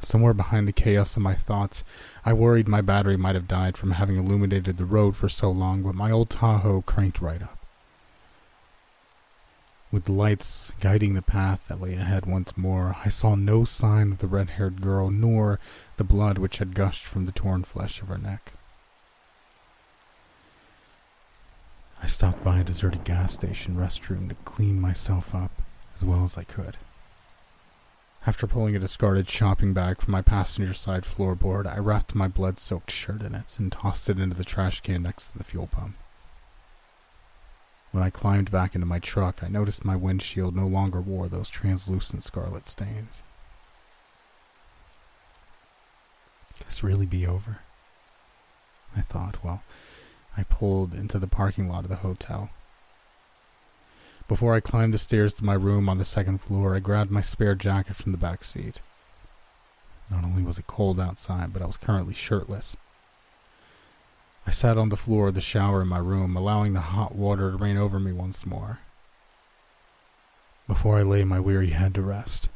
[0.00, 1.82] Somewhere behind the chaos of my thoughts,
[2.24, 5.82] I worried my battery might have died from having illuminated the road for so long,
[5.82, 7.58] but my old Tahoe cranked right up.
[9.90, 14.12] With the lights guiding the path that lay ahead once more, I saw no sign
[14.12, 15.58] of the red haired girl nor
[15.96, 18.52] the blood which had gushed from the torn flesh of her neck.
[22.06, 25.50] I stopped by a deserted gas station restroom to clean myself up
[25.92, 26.76] as well as I could.
[28.24, 32.60] After pulling a discarded shopping bag from my passenger side floorboard, I wrapped my blood
[32.60, 35.66] soaked shirt in it and tossed it into the trash can next to the fuel
[35.66, 35.96] pump.
[37.90, 41.48] When I climbed back into my truck, I noticed my windshield no longer wore those
[41.48, 43.20] translucent scarlet stains.
[46.66, 47.58] This really be over?
[48.96, 49.64] I thought while
[50.36, 52.50] I pulled into the parking lot of the hotel.
[54.28, 57.22] Before I climbed the stairs to my room on the second floor, I grabbed my
[57.22, 58.80] spare jacket from the back seat.
[60.10, 62.76] Not only was it cold outside, but I was currently shirtless.
[64.46, 67.50] I sat on the floor of the shower in my room, allowing the hot water
[67.50, 68.80] to rain over me once more.
[70.68, 72.48] Before I lay my weary head to rest.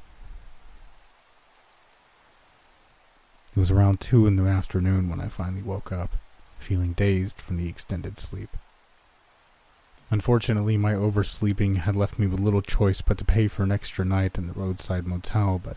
[3.57, 6.11] It was around two in the afternoon when I finally woke up,
[6.61, 8.57] feeling dazed from the extended sleep.
[10.11, 14.05] Unfortunately, my oversleeping had left me with little choice but to pay for an extra
[14.05, 15.77] night in the roadside motel, but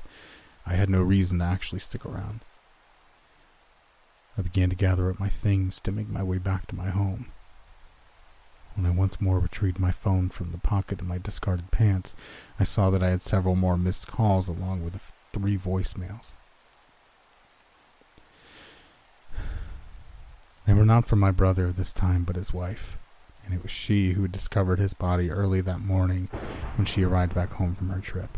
[0.66, 2.40] I had no reason to actually stick around.
[4.38, 7.28] I began to gather up my things to make my way back to my home.
[8.76, 12.16] When I once more retrieved my phone from the pocket of my discarded pants,
[12.60, 16.32] I saw that I had several more missed calls along with three voicemails.
[20.66, 22.98] They were not from my brother this time, but his wife
[23.46, 26.30] and it was she who discovered his body early that morning
[26.76, 28.38] when she arrived back home from her trip.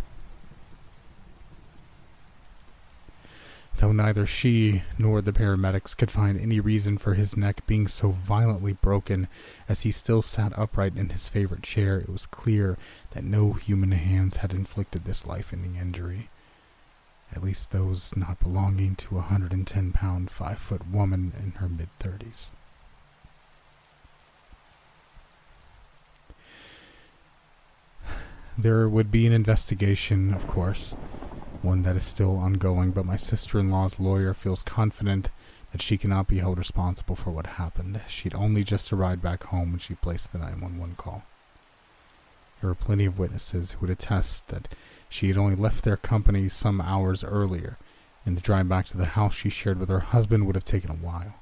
[3.77, 8.09] Though neither she nor the paramedics could find any reason for his neck being so
[8.09, 9.27] violently broken
[9.67, 12.77] as he still sat upright in his favorite chair, it was clear
[13.11, 16.29] that no human hands had inflicted this life ending injury.
[17.35, 21.89] At least those not belonging to a 110 pound, 5 foot woman in her mid
[21.99, 22.47] 30s.
[28.57, 30.93] There would be an investigation, of course,
[31.61, 35.27] one that is still ongoing, but my sister in law's lawyer feels confident
[35.73, 37.99] that she cannot be held responsible for what happened.
[38.07, 41.23] She'd only just arrived back home when she placed the 911 call.
[42.61, 44.69] There were plenty of witnesses who would attest that
[45.09, 47.77] she had only left their company some hours earlier,
[48.25, 50.89] and the drive back to the house she shared with her husband would have taken
[50.91, 51.35] a while.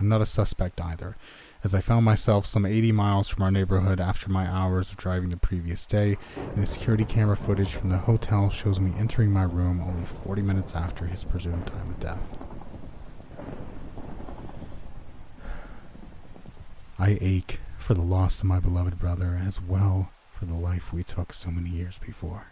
[0.00, 1.16] I'm not a suspect either,
[1.62, 5.28] as I found myself some 80 miles from our neighborhood after my hours of driving
[5.28, 9.44] the previous day, and the security camera footage from the hotel shows me entering my
[9.44, 12.38] room only 40 minutes after his presumed time of death.
[16.98, 20.11] I ache for the loss of my beloved brother as well
[20.42, 22.46] for the life we took so many years before.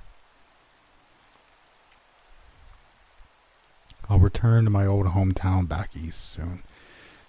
[4.09, 6.62] I'll return to my old hometown back east soon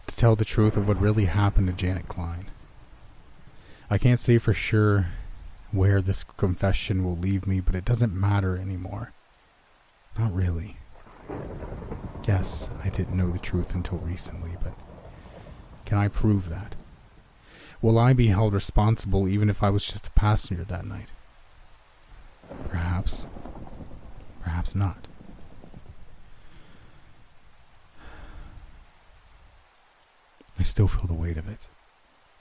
[0.06, 2.46] to tell the truth of what really happened to Janet Klein.
[3.90, 5.08] I can't say for sure
[5.72, 9.14] where this confession will leave me, but it doesn't matter anymore.
[10.16, 10.78] Not really.
[12.28, 14.76] Yes, I didn't know the truth until recently, but
[15.86, 16.76] can I prove that?
[17.82, 21.08] Will I be held responsible even if I was just a passenger that night?
[22.70, 23.28] Perhaps.
[24.44, 25.08] Perhaps not.
[30.60, 31.68] I still feel the weight of it,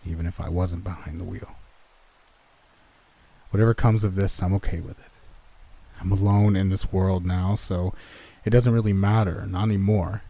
[0.05, 1.57] even if I wasn't behind the wheel.
[3.49, 5.13] Whatever comes of this, I'm okay with it.
[6.01, 7.95] I'm alone in this world now, so
[8.45, 10.23] it doesn't really matter, not anymore.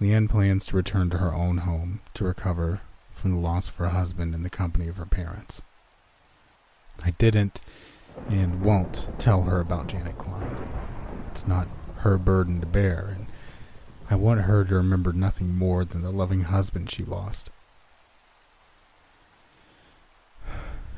[0.00, 2.80] Leanne plans to return to her own home to recover
[3.12, 5.62] from the loss of her husband in the company of her parents.
[7.02, 7.60] I didn't
[8.28, 10.56] and won't tell her about Janet Klein.
[11.30, 11.68] It's not
[11.98, 13.26] her burden to bear, and
[14.10, 17.50] I want her to remember nothing more than the loving husband she lost.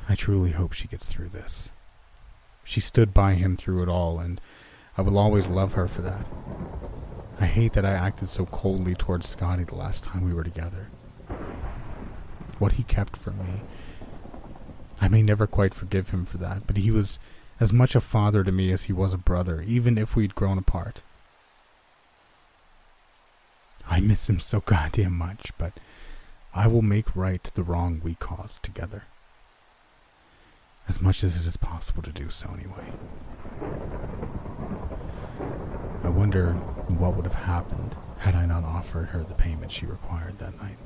[0.09, 1.69] I truly hope she gets through this.
[2.63, 4.39] She stood by him through it all, and
[4.97, 6.25] I will always love her for that.
[7.39, 10.87] I hate that I acted so coldly towards Scotty the last time we were together.
[12.57, 13.61] What he kept from me.
[14.99, 17.19] I may never quite forgive him for that, but he was
[17.59, 20.57] as much a father to me as he was a brother, even if we'd grown
[20.57, 21.01] apart.
[23.87, 25.73] I miss him so goddamn much, but
[26.53, 29.03] I will make right the wrong we caused together.
[30.89, 34.06] As much as it is possible to do so, anyway.
[36.07, 40.39] I wonder what would have happened had I not offered her the payment she required
[40.39, 40.77] that night.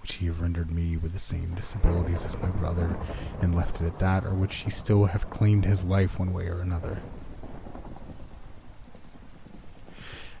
[0.00, 2.96] Would she have rendered me with the same disabilities as my brother
[3.42, 6.46] and left it at that, or would she still have claimed his life one way
[6.48, 7.02] or another?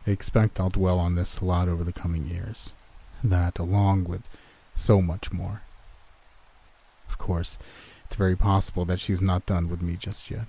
[0.06, 2.72] I expect I'll dwell on this a lot over the coming years.
[3.22, 4.22] That, along with
[4.74, 5.60] so much more.
[7.06, 7.58] Of course,
[8.06, 10.46] it's very possible that she's not done with me just yet.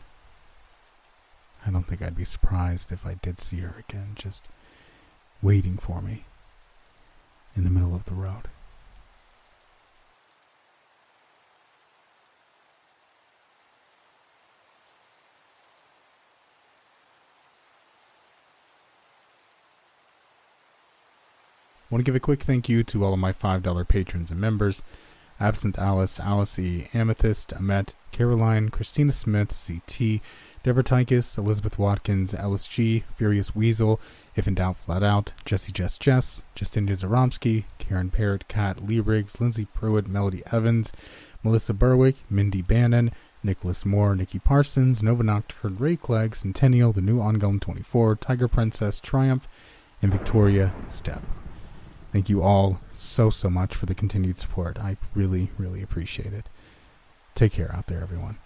[1.67, 4.47] I don't think I'd be surprised if I did see her again, just
[5.41, 6.23] waiting for me
[7.57, 8.47] in the middle of the road.
[21.79, 24.39] I want to give a quick thank you to all of my $5 patrons and
[24.39, 24.81] members
[25.39, 30.21] Absent Alice, Alice E., Amethyst, Amet, Caroline, Christina Smith, CT,
[30.67, 34.01] Deborah Tykus, Elizabeth Watkins, LSG, Furious Weasel,
[34.35, 39.39] If in Doubt Flat Out, Jesse Jess Jess, Justin Zaromsky, Karen Parrott, Kat Lee Riggs,
[39.39, 40.91] Lindsay Pruitt, Melody Evans,
[41.41, 47.21] Melissa Berwick, Mindy Bannon, Nicholas Moore, Nikki Parsons, Nova Nocturne, Ray Clegg, Centennial, The New
[47.21, 49.47] Ongoing 24, Tiger Princess, Triumph,
[50.01, 51.21] and Victoria Step.
[52.11, 54.77] Thank you all so, so much for the continued support.
[54.77, 56.49] I really, really appreciate it.
[57.35, 58.39] Take care out there, everyone.